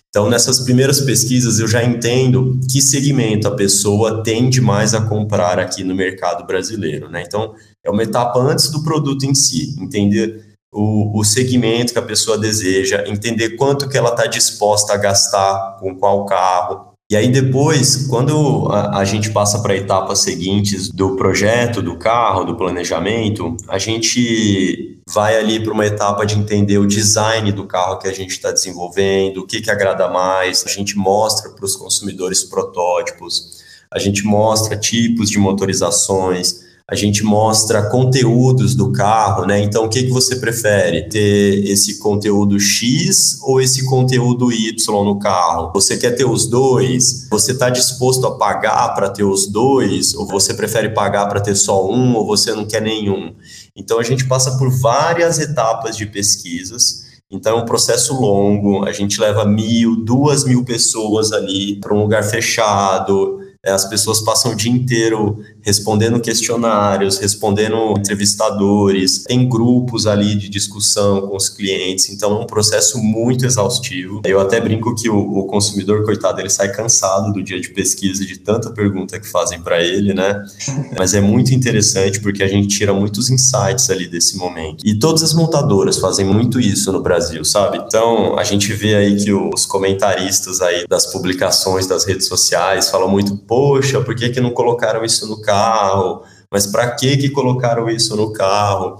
Então, 0.09 0.29
nessas 0.29 0.59
primeiras 0.59 0.99
pesquisas, 0.99 1.59
eu 1.59 1.67
já 1.69 1.81
entendo 1.81 2.59
que 2.69 2.81
segmento 2.81 3.47
a 3.47 3.55
pessoa 3.55 4.21
tende 4.21 4.59
mais 4.59 4.93
a 4.93 4.99
comprar 4.99 5.59
aqui 5.59 5.81
no 5.81 5.95
mercado 5.95 6.45
brasileiro. 6.45 7.09
Né? 7.09 7.23
Então, 7.25 7.55
é 7.81 7.89
uma 7.89 8.03
etapa 8.03 8.37
antes 8.37 8.69
do 8.69 8.83
produto 8.83 9.25
em 9.25 9.33
si, 9.33 9.77
entender 9.79 10.57
o, 10.73 11.17
o 11.17 11.23
segmento 11.23 11.93
que 11.93 11.99
a 11.99 12.01
pessoa 12.01 12.37
deseja, 12.37 13.05
entender 13.07 13.51
quanto 13.51 13.87
que 13.87 13.97
ela 13.97 14.09
está 14.09 14.25
disposta 14.25 14.91
a 14.91 14.97
gastar 14.97 15.77
com 15.79 15.95
qual 15.95 16.25
carro. 16.25 16.86
E 17.09 17.15
aí 17.15 17.31
depois, 17.31 18.05
quando 18.07 18.67
a, 18.69 18.99
a 18.99 19.05
gente 19.05 19.31
passa 19.31 19.61
para 19.61 19.73
etapas 19.73 20.19
seguintes 20.19 20.89
do 20.89 21.15
projeto, 21.15 21.81
do 21.81 21.97
carro, 21.97 22.43
do 22.43 22.57
planejamento, 22.57 23.55
a 23.69 23.77
gente 23.77 24.99
vai 25.07 25.37
ali 25.37 25.63
para 25.63 25.71
uma 25.71 25.85
etapa 25.85 26.25
de 26.25 26.37
entender 26.37 26.77
o 26.77 26.85
design 26.85 27.49
do 27.53 27.65
carro 27.65 27.97
que 27.97 28.09
a 28.09 28.13
gente 28.13 28.31
está 28.31 28.51
desenvolvendo, 28.51 29.37
o 29.37 29.47
que, 29.47 29.61
que 29.61 29.71
agrada 29.71 30.09
mais, 30.09 30.65
a 30.65 30.69
gente 30.69 30.97
mostra 30.97 31.49
para 31.51 31.63
os 31.63 31.77
consumidores 31.77 32.43
protótipos, 32.43 33.63
a 33.89 33.99
gente 33.99 34.25
mostra 34.25 34.75
tipos 34.75 35.29
de 35.29 35.39
motorizações, 35.39 36.66
a 36.89 36.95
gente 36.95 37.21
mostra 37.21 37.89
conteúdos 37.89 38.73
do 38.73 38.93
carro, 38.93 39.45
né? 39.45 39.59
Então, 39.59 39.83
o 39.83 39.89
que, 39.89 40.03
que 40.03 40.09
você 40.09 40.37
prefere? 40.37 41.09
Ter 41.09 41.69
esse 41.69 41.99
conteúdo 41.99 42.57
X 42.57 43.39
ou 43.41 43.59
esse 43.59 43.85
conteúdo 43.85 44.53
Y 44.53 45.03
no 45.03 45.19
carro? 45.19 45.73
Você 45.73 45.97
quer 45.97 46.11
ter 46.11 46.23
os 46.23 46.47
dois? 46.47 47.27
Você 47.29 47.51
está 47.51 47.69
disposto 47.69 48.25
a 48.25 48.37
pagar 48.37 48.95
para 48.95 49.09
ter 49.09 49.25
os 49.25 49.47
dois? 49.47 50.15
Ou 50.15 50.25
você 50.25 50.53
prefere 50.53 50.93
pagar 50.93 51.27
para 51.27 51.41
ter 51.41 51.55
só 51.55 51.85
um? 51.91 52.15
Ou 52.15 52.25
você 52.25 52.53
não 52.53 52.65
quer 52.65 52.81
nenhum? 52.81 53.35
Então, 53.75 53.99
a 53.99 54.03
gente 54.03 54.25
passa 54.25 54.57
por 54.57 54.71
várias 54.71 55.39
etapas 55.39 55.97
de 55.97 56.05
pesquisas. 56.05 57.05
Então 57.29 57.57
é 57.57 57.61
um 57.61 57.65
processo 57.65 58.13
longo, 58.13 58.85
a 58.85 58.93
gente 58.93 59.19
leva 59.19 59.43
mil, 59.43 59.97
duas 59.97 60.45
mil 60.45 60.63
pessoas 60.63 61.33
ali 61.33 61.75
para 61.75 61.93
um 61.93 61.99
lugar 61.99 62.23
fechado, 62.23 63.41
as 63.69 63.85
pessoas 63.85 64.21
passam 64.21 64.51
o 64.51 64.55
dia 64.55 64.71
inteiro 64.71 65.39
respondendo 65.61 66.19
questionários, 66.19 67.17
respondendo 67.17 67.93
entrevistadores, 67.97 69.23
tem 69.23 69.47
grupos 69.47 70.07
ali 70.07 70.35
de 70.35 70.47
discussão 70.47 71.27
com 71.27 71.35
os 71.35 71.49
clientes, 71.49 72.09
então 72.09 72.37
é 72.37 72.39
um 72.43 72.45
processo 72.45 72.97
muito 72.97 73.45
exaustivo. 73.45 74.21
Eu 74.23 74.39
até 74.39 74.61
brinco 74.61 74.95
que 74.95 75.09
o, 75.09 75.17
o 75.17 75.45
consumidor, 75.45 76.05
coitado, 76.05 76.39
ele 76.39 76.49
sai 76.49 76.71
cansado 76.71 77.33
do 77.33 77.43
dia 77.43 77.59
de 77.59 77.69
pesquisa 77.69 78.25
de 78.25 78.39
tanta 78.39 78.69
pergunta 78.71 79.19
que 79.19 79.27
fazem 79.27 79.61
para 79.61 79.83
ele, 79.83 80.13
né? 80.13 80.41
Mas 80.97 81.13
é 81.13 81.19
muito 81.19 81.53
interessante 81.53 82.21
porque 82.21 82.43
a 82.43 82.47
gente 82.47 82.67
tira 82.69 82.93
muitos 82.93 83.29
insights 83.29 83.89
ali 83.89 84.07
desse 84.07 84.37
momento. 84.37 84.85
E 84.85 84.97
todas 84.97 85.21
as 85.21 85.33
montadoras 85.33 85.97
fazem 85.97 86.25
muito 86.25 86.59
isso 86.59 86.91
no 86.91 87.01
Brasil, 87.01 87.43
sabe? 87.43 87.77
Então, 87.85 88.37
a 88.39 88.43
gente 88.43 88.71
vê 88.71 88.95
aí 88.95 89.17
que 89.17 89.33
os 89.33 89.65
comentaristas 89.65 90.61
aí 90.61 90.85
das 90.87 91.07
publicações 91.07 91.87
das 91.87 92.05
redes 92.05 92.27
sociais 92.27 92.89
falam 92.89 93.09
muito, 93.09 93.35
poxa, 93.57 93.99
por 94.01 94.15
que 94.15 94.29
que 94.29 94.39
não 94.39 94.51
colocaram 94.51 95.03
isso 95.03 95.27
no 95.27 95.41
carro? 95.41 96.21
mas 96.51 96.65
para 96.65 96.91
que 96.91 97.17
que 97.17 97.29
colocaram 97.29 97.89
isso 97.89 98.15
no 98.15 98.31
carro? 98.31 98.97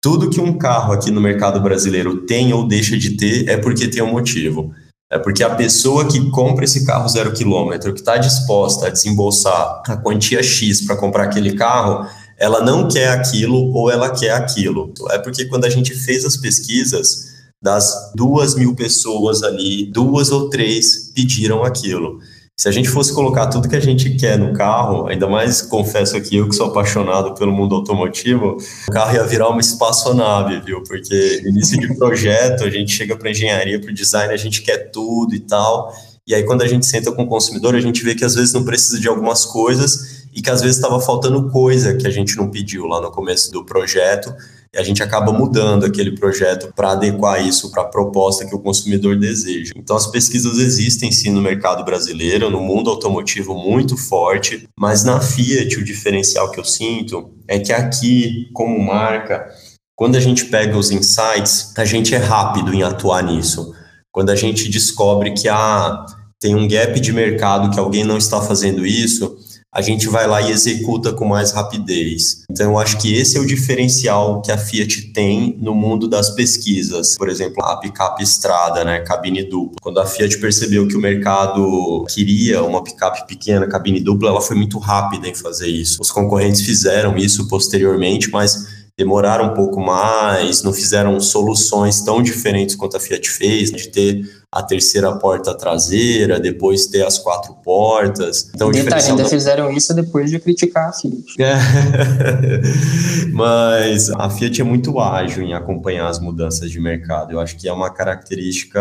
Tudo 0.00 0.30
que 0.30 0.40
um 0.40 0.56
carro 0.56 0.92
aqui 0.92 1.10
no 1.10 1.20
mercado 1.20 1.60
brasileiro 1.60 2.22
tem 2.24 2.52
ou 2.54 2.66
deixa 2.66 2.96
de 2.96 3.16
ter 3.16 3.48
é 3.48 3.56
porque 3.56 3.88
tem 3.88 4.02
um 4.02 4.12
motivo. 4.12 4.72
É 5.10 5.18
porque 5.18 5.42
a 5.42 5.54
pessoa 5.54 6.06
que 6.06 6.30
compra 6.30 6.64
esse 6.64 6.86
carro 6.86 7.08
zero 7.08 7.32
quilômetro, 7.32 7.92
que 7.92 8.00
está 8.00 8.16
disposta 8.16 8.86
a 8.86 8.90
desembolsar 8.90 9.82
a 9.86 9.96
quantia 9.96 10.42
X 10.42 10.80
para 10.86 10.96
comprar 10.96 11.24
aquele 11.24 11.54
carro, 11.54 12.08
ela 12.38 12.64
não 12.64 12.88
quer 12.88 13.10
aquilo 13.10 13.72
ou 13.74 13.90
ela 13.90 14.10
quer 14.10 14.32
aquilo. 14.32 14.94
É 15.10 15.18
porque 15.18 15.44
quando 15.46 15.64
a 15.64 15.70
gente 15.70 15.94
fez 15.94 16.24
as 16.24 16.36
pesquisas, 16.36 17.34
das 17.62 18.12
duas 18.14 18.54
mil 18.54 18.74
pessoas 18.74 19.42
ali, 19.42 19.90
duas 19.92 20.30
ou 20.30 20.48
três 20.48 21.12
pediram 21.14 21.62
aquilo. 21.62 22.20
Se 22.58 22.70
a 22.70 22.72
gente 22.72 22.88
fosse 22.88 23.12
colocar 23.12 23.48
tudo 23.48 23.68
que 23.68 23.76
a 23.76 23.80
gente 23.80 24.08
quer 24.16 24.38
no 24.38 24.54
carro, 24.54 25.08
ainda 25.08 25.28
mais 25.28 25.60
confesso 25.60 26.16
aqui, 26.16 26.36
eu 26.36 26.48
que 26.48 26.56
sou 26.56 26.68
apaixonado 26.68 27.34
pelo 27.34 27.52
mundo 27.52 27.74
automotivo, 27.74 28.56
o 28.88 28.90
carro 28.90 29.14
ia 29.14 29.24
virar 29.24 29.50
uma 29.50 29.60
espaçonave, 29.60 30.58
viu? 30.60 30.82
Porque 30.82 31.42
início 31.44 31.78
de 31.78 31.94
projeto, 31.98 32.64
a 32.64 32.70
gente 32.70 32.92
chega 32.92 33.14
para 33.14 33.30
engenharia, 33.30 33.78
para 33.78 33.90
o 33.90 33.94
design, 33.94 34.32
a 34.32 34.38
gente 34.38 34.62
quer 34.62 34.90
tudo 34.90 35.34
e 35.34 35.40
tal. 35.40 35.94
E 36.26 36.34
aí, 36.34 36.44
quando 36.44 36.62
a 36.62 36.66
gente 36.66 36.86
senta 36.86 37.12
com 37.12 37.24
o 37.24 37.28
consumidor, 37.28 37.74
a 37.74 37.80
gente 37.80 38.02
vê 38.02 38.14
que 38.14 38.24
às 38.24 38.34
vezes 38.34 38.54
não 38.54 38.64
precisa 38.64 38.98
de 38.98 39.06
algumas 39.06 39.44
coisas 39.44 40.24
e 40.34 40.40
que 40.40 40.48
às 40.48 40.62
vezes 40.62 40.76
estava 40.76 40.98
faltando 40.98 41.50
coisa 41.50 41.94
que 41.94 42.06
a 42.06 42.10
gente 42.10 42.38
não 42.38 42.50
pediu 42.50 42.86
lá 42.86 43.02
no 43.02 43.10
começo 43.10 43.52
do 43.52 43.66
projeto 43.66 44.34
e 44.74 44.78
a 44.78 44.82
gente 44.82 45.02
acaba 45.02 45.32
mudando 45.32 45.84
aquele 45.84 46.12
projeto 46.12 46.72
para 46.74 46.92
adequar 46.92 47.44
isso 47.44 47.70
para 47.70 47.82
a 47.82 47.88
proposta 47.88 48.46
que 48.46 48.54
o 48.54 48.58
consumidor 48.58 49.18
deseja. 49.18 49.72
Então, 49.76 49.96
as 49.96 50.06
pesquisas 50.06 50.58
existem 50.58 51.10
sim 51.12 51.30
no 51.30 51.40
mercado 51.40 51.84
brasileiro, 51.84 52.50
no 52.50 52.60
mundo 52.60 52.90
automotivo 52.90 53.54
muito 53.54 53.96
forte, 53.96 54.68
mas 54.78 55.04
na 55.04 55.20
Fiat 55.20 55.78
o 55.78 55.84
diferencial 55.84 56.50
que 56.50 56.60
eu 56.60 56.64
sinto 56.64 57.30
é 57.48 57.58
que 57.58 57.72
aqui, 57.72 58.48
como 58.52 58.78
marca, 58.78 59.46
quando 59.94 60.16
a 60.16 60.20
gente 60.20 60.44
pega 60.44 60.76
os 60.76 60.90
insights, 60.90 61.72
a 61.76 61.84
gente 61.84 62.14
é 62.14 62.18
rápido 62.18 62.74
em 62.74 62.82
atuar 62.82 63.22
nisso. 63.22 63.74
Quando 64.12 64.30
a 64.30 64.36
gente 64.36 64.68
descobre 64.68 65.32
que 65.32 65.48
ah, 65.48 66.04
tem 66.38 66.54
um 66.54 66.68
gap 66.68 66.98
de 67.00 67.12
mercado 67.12 67.70
que 67.70 67.78
alguém 67.80 68.04
não 68.04 68.18
está 68.18 68.40
fazendo 68.42 68.86
isso, 68.86 69.38
a 69.76 69.82
gente 69.82 70.08
vai 70.08 70.26
lá 70.26 70.40
e 70.40 70.50
executa 70.50 71.12
com 71.12 71.26
mais 71.26 71.52
rapidez. 71.52 72.44
Então, 72.50 72.72
eu 72.72 72.78
acho 72.78 72.96
que 72.96 73.14
esse 73.14 73.36
é 73.36 73.40
o 73.40 73.44
diferencial 73.44 74.40
que 74.40 74.50
a 74.50 74.56
Fiat 74.56 75.12
tem 75.12 75.54
no 75.60 75.74
mundo 75.74 76.08
das 76.08 76.30
pesquisas. 76.30 77.14
Por 77.14 77.28
exemplo, 77.28 77.62
a 77.62 77.76
picape 77.76 78.22
estrada, 78.22 78.82
né, 78.82 79.00
cabine 79.00 79.42
dupla. 79.42 79.76
Quando 79.82 80.00
a 80.00 80.06
Fiat 80.06 80.38
percebeu 80.38 80.88
que 80.88 80.96
o 80.96 80.98
mercado 80.98 82.06
queria 82.08 82.62
uma 82.62 82.82
picape 82.82 83.26
pequena, 83.26 83.68
cabine 83.68 84.00
dupla, 84.00 84.30
ela 84.30 84.40
foi 84.40 84.56
muito 84.56 84.78
rápida 84.78 85.28
em 85.28 85.34
fazer 85.34 85.68
isso. 85.68 86.00
Os 86.00 86.10
concorrentes 86.10 86.62
fizeram 86.62 87.14
isso 87.18 87.46
posteriormente, 87.46 88.30
mas 88.30 88.86
demoraram 88.96 89.52
um 89.52 89.54
pouco 89.54 89.78
mais, 89.78 90.62
não 90.62 90.72
fizeram 90.72 91.20
soluções 91.20 92.00
tão 92.00 92.22
diferentes 92.22 92.74
quanto 92.74 92.96
a 92.96 93.00
Fiat 93.00 93.28
fez, 93.28 93.70
de 93.70 93.88
ter 93.88 94.24
a 94.50 94.62
terceira 94.62 95.12
porta 95.16 95.54
traseira, 95.54 96.40
depois 96.40 96.86
ter 96.86 97.04
as 97.04 97.18
quatro 97.18 97.54
portas. 97.64 98.50
Então, 98.54 98.70
Detalhe, 98.70 99.04
ainda 99.04 99.24
fizeram 99.26 99.70
isso 99.70 99.92
depois 99.94 100.30
de 100.30 100.38
criticar 100.38 100.88
a 100.88 100.92
Fiat. 100.92 101.36
Mas 103.32 104.10
a 104.10 104.30
Fiat 104.30 104.60
é 104.60 104.64
muito 104.64 104.98
ágil 104.98 105.42
em 105.42 105.52
acompanhar 105.52 106.08
as 106.08 106.18
mudanças 106.18 106.70
de 106.70 106.80
mercado. 106.80 107.32
Eu 107.32 107.40
acho 107.40 107.56
que 107.56 107.68
é 107.68 107.72
uma 107.72 107.90
característica, 107.90 108.80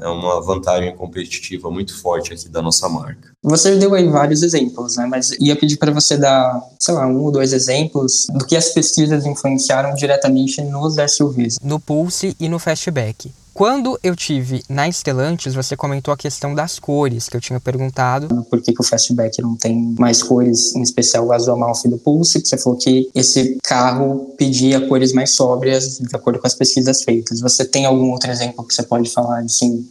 é 0.00 0.08
uma 0.08 0.40
vantagem 0.40 0.94
competitiva 0.96 1.70
muito 1.70 1.96
forte 2.00 2.32
aqui 2.32 2.48
da 2.48 2.62
nossa 2.62 2.88
marca. 2.88 3.30
Você 3.42 3.76
deu 3.76 3.94
aí 3.94 4.08
vários 4.08 4.42
exemplos, 4.42 4.96
né? 4.96 5.06
Mas 5.06 5.30
ia 5.40 5.56
pedir 5.56 5.76
para 5.76 5.90
você 5.90 6.16
dar, 6.16 6.60
sei 6.78 6.94
lá, 6.94 7.06
um 7.06 7.20
ou 7.22 7.32
dois 7.32 7.52
exemplos 7.52 8.26
do 8.34 8.44
que 8.44 8.56
as 8.56 8.68
pesquisas 8.70 9.26
influenciaram 9.26 9.94
diretamente 9.94 10.62
nos 10.62 10.96
SUVs. 11.10 11.58
No 11.62 11.80
Pulse 11.80 12.36
e 12.38 12.48
no 12.48 12.58
Fastback. 12.58 13.32
Quando 13.60 14.00
eu 14.02 14.16
tive 14.16 14.62
na 14.70 14.90
Stellantis, 14.90 15.52
você 15.52 15.76
comentou 15.76 16.14
a 16.14 16.16
questão 16.16 16.54
das 16.54 16.78
cores, 16.78 17.28
que 17.28 17.36
eu 17.36 17.42
tinha 17.42 17.60
perguntado. 17.60 18.42
Por 18.44 18.62
que, 18.62 18.72
que 18.72 18.80
o 18.80 18.82
Fastback 18.82 19.42
não 19.42 19.54
tem 19.54 19.94
mais 19.98 20.22
cores, 20.22 20.74
em 20.74 20.80
especial 20.80 21.26
o 21.26 21.32
azul 21.34 21.52
amalfi 21.52 21.86
do 21.86 21.98
Pulse? 21.98 22.40
Você 22.40 22.56
falou 22.56 22.78
que 22.78 23.10
esse 23.14 23.58
carro 23.62 24.34
pedia 24.38 24.88
cores 24.88 25.12
mais 25.12 25.32
sóbrias, 25.32 25.98
de 25.98 26.16
acordo 26.16 26.38
com 26.38 26.46
as 26.46 26.54
pesquisas 26.54 27.02
feitas. 27.02 27.40
Você 27.40 27.62
tem 27.66 27.84
algum 27.84 28.12
outro 28.12 28.30
exemplo 28.30 28.66
que 28.66 28.72
você 28.72 28.82
pode 28.82 29.10
falar, 29.10 29.40
assim, 29.40 29.86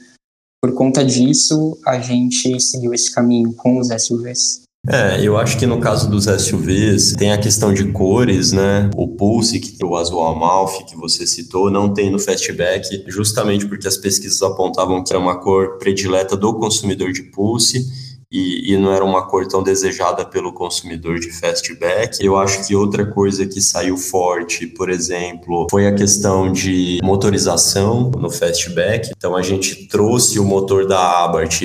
por 0.60 0.73
conta 0.73 1.05
disso, 1.05 1.77
a 1.86 1.99
gente 1.99 2.60
seguiu 2.60 2.91
esse 2.91 3.13
caminho 3.13 3.53
com 3.53 3.77
os 3.77 3.89
SUVs? 3.89 4.63
É, 4.88 5.22
eu 5.22 5.38
acho 5.38 5.58
que 5.58 5.65
no 5.65 5.80
caso 5.80 6.10
dos 6.10 6.26
SUVs 6.26 7.13
tem 7.13 7.32
a 7.32 7.38
questão 7.38 7.74
de 7.74 7.92
cores, 7.92 8.52
né? 8.52 8.89
O 8.96 9.10
Pulse, 9.10 9.60
que 9.60 9.84
o 9.84 9.96
azul 9.96 10.26
Amalfi 10.26 10.86
que 10.86 10.96
você 10.96 11.28
citou, 11.28 11.70
não 11.70 11.94
tem 11.94 12.10
no 12.10 12.18
Fastback, 12.18 13.04
justamente 13.08 13.68
porque 13.68 13.88
as 13.88 13.98
pesquisas 13.98 14.42
apontavam 14.42 15.04
que 15.04 15.12
era 15.12 15.20
uma 15.20 15.39
cor 15.39 15.78
predileta 15.78 16.38
do 16.38 16.54
consumidor 16.54 17.12
de 17.12 17.24
Pulse 17.24 17.86
e, 18.32 18.74
e, 18.74 18.78
não 18.78 18.94
era 18.94 19.04
uma 19.04 19.28
cor 19.28 19.48
tão 19.48 19.63
desejada 19.63 20.24
pelo 20.24 20.54
consumidor 20.54 21.20
de 21.20 21.32
fastback. 21.32 22.24
Eu 22.24 22.38
acho 22.38 22.65
que 22.68 22.76
outra 22.76 23.04
coisa 23.04 23.44
que 23.46 23.60
saiu 23.60 23.98
forte, 23.98 24.68
por 24.68 24.88
exemplo, 24.88 25.65
foi 25.72 25.88
a 25.88 25.96
questão 25.96 26.52
de 26.52 27.00
motorização 27.04 28.12
no 28.12 28.30
fastback. 28.30 29.10
Então 29.18 29.36
a 29.36 29.42
gente 29.42 29.88
trouxe 29.88 30.38
o 30.38 30.46
motor 30.46 30.88
da 30.88 31.24
Abarth 31.24 31.63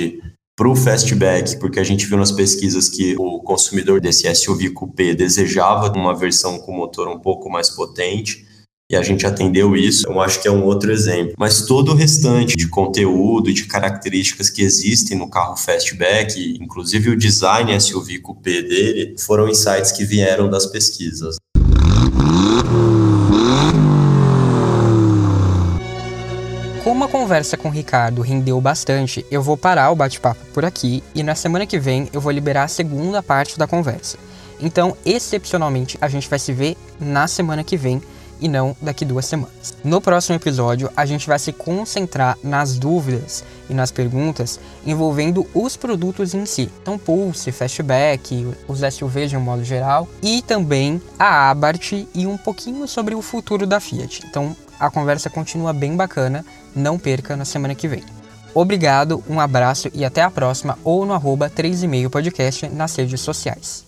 para 0.55 0.69
o 0.69 0.75
fastback, 0.75 1.59
porque 1.59 1.79
a 1.79 1.83
gente 1.83 2.05
viu 2.05 2.17
nas 2.17 2.31
pesquisas 2.31 2.87
que 2.87 3.15
o 3.17 3.41
consumidor 3.41 3.99
desse 3.99 4.33
SUV 4.33 4.69
coupé 4.69 5.13
desejava 5.13 5.91
uma 5.91 6.15
versão 6.15 6.57
com 6.59 6.71
motor 6.71 7.09
um 7.09 7.19
pouco 7.19 7.49
mais 7.49 7.69
potente. 7.69 8.45
e 8.89 8.95
a 8.95 9.01
gente 9.01 9.25
atendeu 9.25 9.75
isso, 9.75 10.07
eu 10.07 10.21
acho 10.21 10.39
que 10.39 10.47
é 10.47 10.51
um 10.51 10.63
outro 10.63 10.91
exemplo. 10.91 11.33
Mas 11.39 11.63
todo 11.63 11.91
o 11.91 11.95
restante 11.95 12.55
de 12.55 12.67
conteúdo 12.67 13.49
e 13.49 13.53
de 13.53 13.65
características 13.65 14.49
que 14.51 14.61
existem 14.61 15.17
no 15.17 15.27
carro 15.27 15.57
Fastback, 15.57 16.39
inclusive 16.61 17.09
o 17.09 17.17
design 17.17 17.77
SUV 17.81 18.19
Coupé 18.19 18.61
dele, 18.61 19.15
foram 19.17 19.49
insights 19.49 19.91
que 19.91 20.05
vieram 20.05 20.49
das 20.49 20.67
pesquisas. 20.67 21.37
Conversa 27.25 27.57
com 27.57 27.69
o 27.69 27.71
Ricardo 27.71 28.21
rendeu 28.21 28.61
bastante, 28.61 29.25
eu 29.31 29.41
vou 29.41 29.57
parar 29.57 29.89
o 29.89 29.95
bate-papo 29.95 30.45
por 30.53 30.63
aqui 30.63 31.03
e 31.15 31.23
na 31.23 31.33
semana 31.33 31.65
que 31.65 31.79
vem 31.79 32.07
eu 32.13 32.21
vou 32.21 32.31
liberar 32.31 32.65
a 32.65 32.67
segunda 32.67 33.23
parte 33.23 33.57
da 33.57 33.65
conversa. 33.65 34.19
Então, 34.59 34.95
excepcionalmente, 35.03 35.97
a 35.99 36.07
gente 36.07 36.29
vai 36.29 36.37
se 36.37 36.53
ver 36.53 36.77
na 36.99 37.27
semana 37.27 37.63
que 37.63 37.75
vem 37.75 37.99
e 38.39 38.47
não 38.47 38.77
daqui 38.79 39.03
duas 39.03 39.25
semanas. 39.25 39.75
No 39.83 39.99
próximo 39.99 40.35
episódio, 40.35 40.91
a 40.95 41.03
gente 41.03 41.25
vai 41.25 41.39
se 41.39 41.51
concentrar 41.51 42.37
nas 42.43 42.77
dúvidas 42.77 43.43
e 43.67 43.73
nas 43.73 43.89
perguntas 43.89 44.59
envolvendo 44.85 45.47
os 45.51 45.75
produtos 45.75 46.35
em 46.35 46.45
si. 46.45 46.69
Então, 46.79 46.95
Pulse, 46.95 47.51
Fastback, 47.51 48.47
os 48.67 48.81
SUVs 48.93 49.31
de 49.31 49.37
um 49.37 49.41
modo 49.41 49.63
geral 49.63 50.07
e 50.21 50.43
também 50.43 51.01
a 51.17 51.49
Abarth 51.49 51.93
e 52.13 52.27
um 52.27 52.37
pouquinho 52.37 52.87
sobre 52.87 53.15
o 53.15 53.21
futuro 53.23 53.65
da 53.65 53.79
Fiat. 53.79 54.21
Então, 54.29 54.55
a 54.79 54.89
conversa 54.89 55.29
continua 55.29 55.73
bem 55.73 55.95
bacana. 55.95 56.45
Não 56.75 56.97
perca 56.97 57.35
na 57.35 57.45
semana 57.45 57.75
que 57.75 57.87
vem. 57.87 58.03
Obrigado, 58.53 59.23
um 59.29 59.39
abraço 59.39 59.89
e 59.93 60.05
até 60.05 60.21
a 60.21 60.31
próxima 60.31 60.79
ou 60.83 61.05
no 61.05 61.13
arroba 61.13 61.49
3 61.49 61.83
e 61.83 61.87
meio 61.87 62.09
podcast 62.09 62.69
nas 62.69 62.95
redes 62.95 63.19
sociais. 63.19 63.85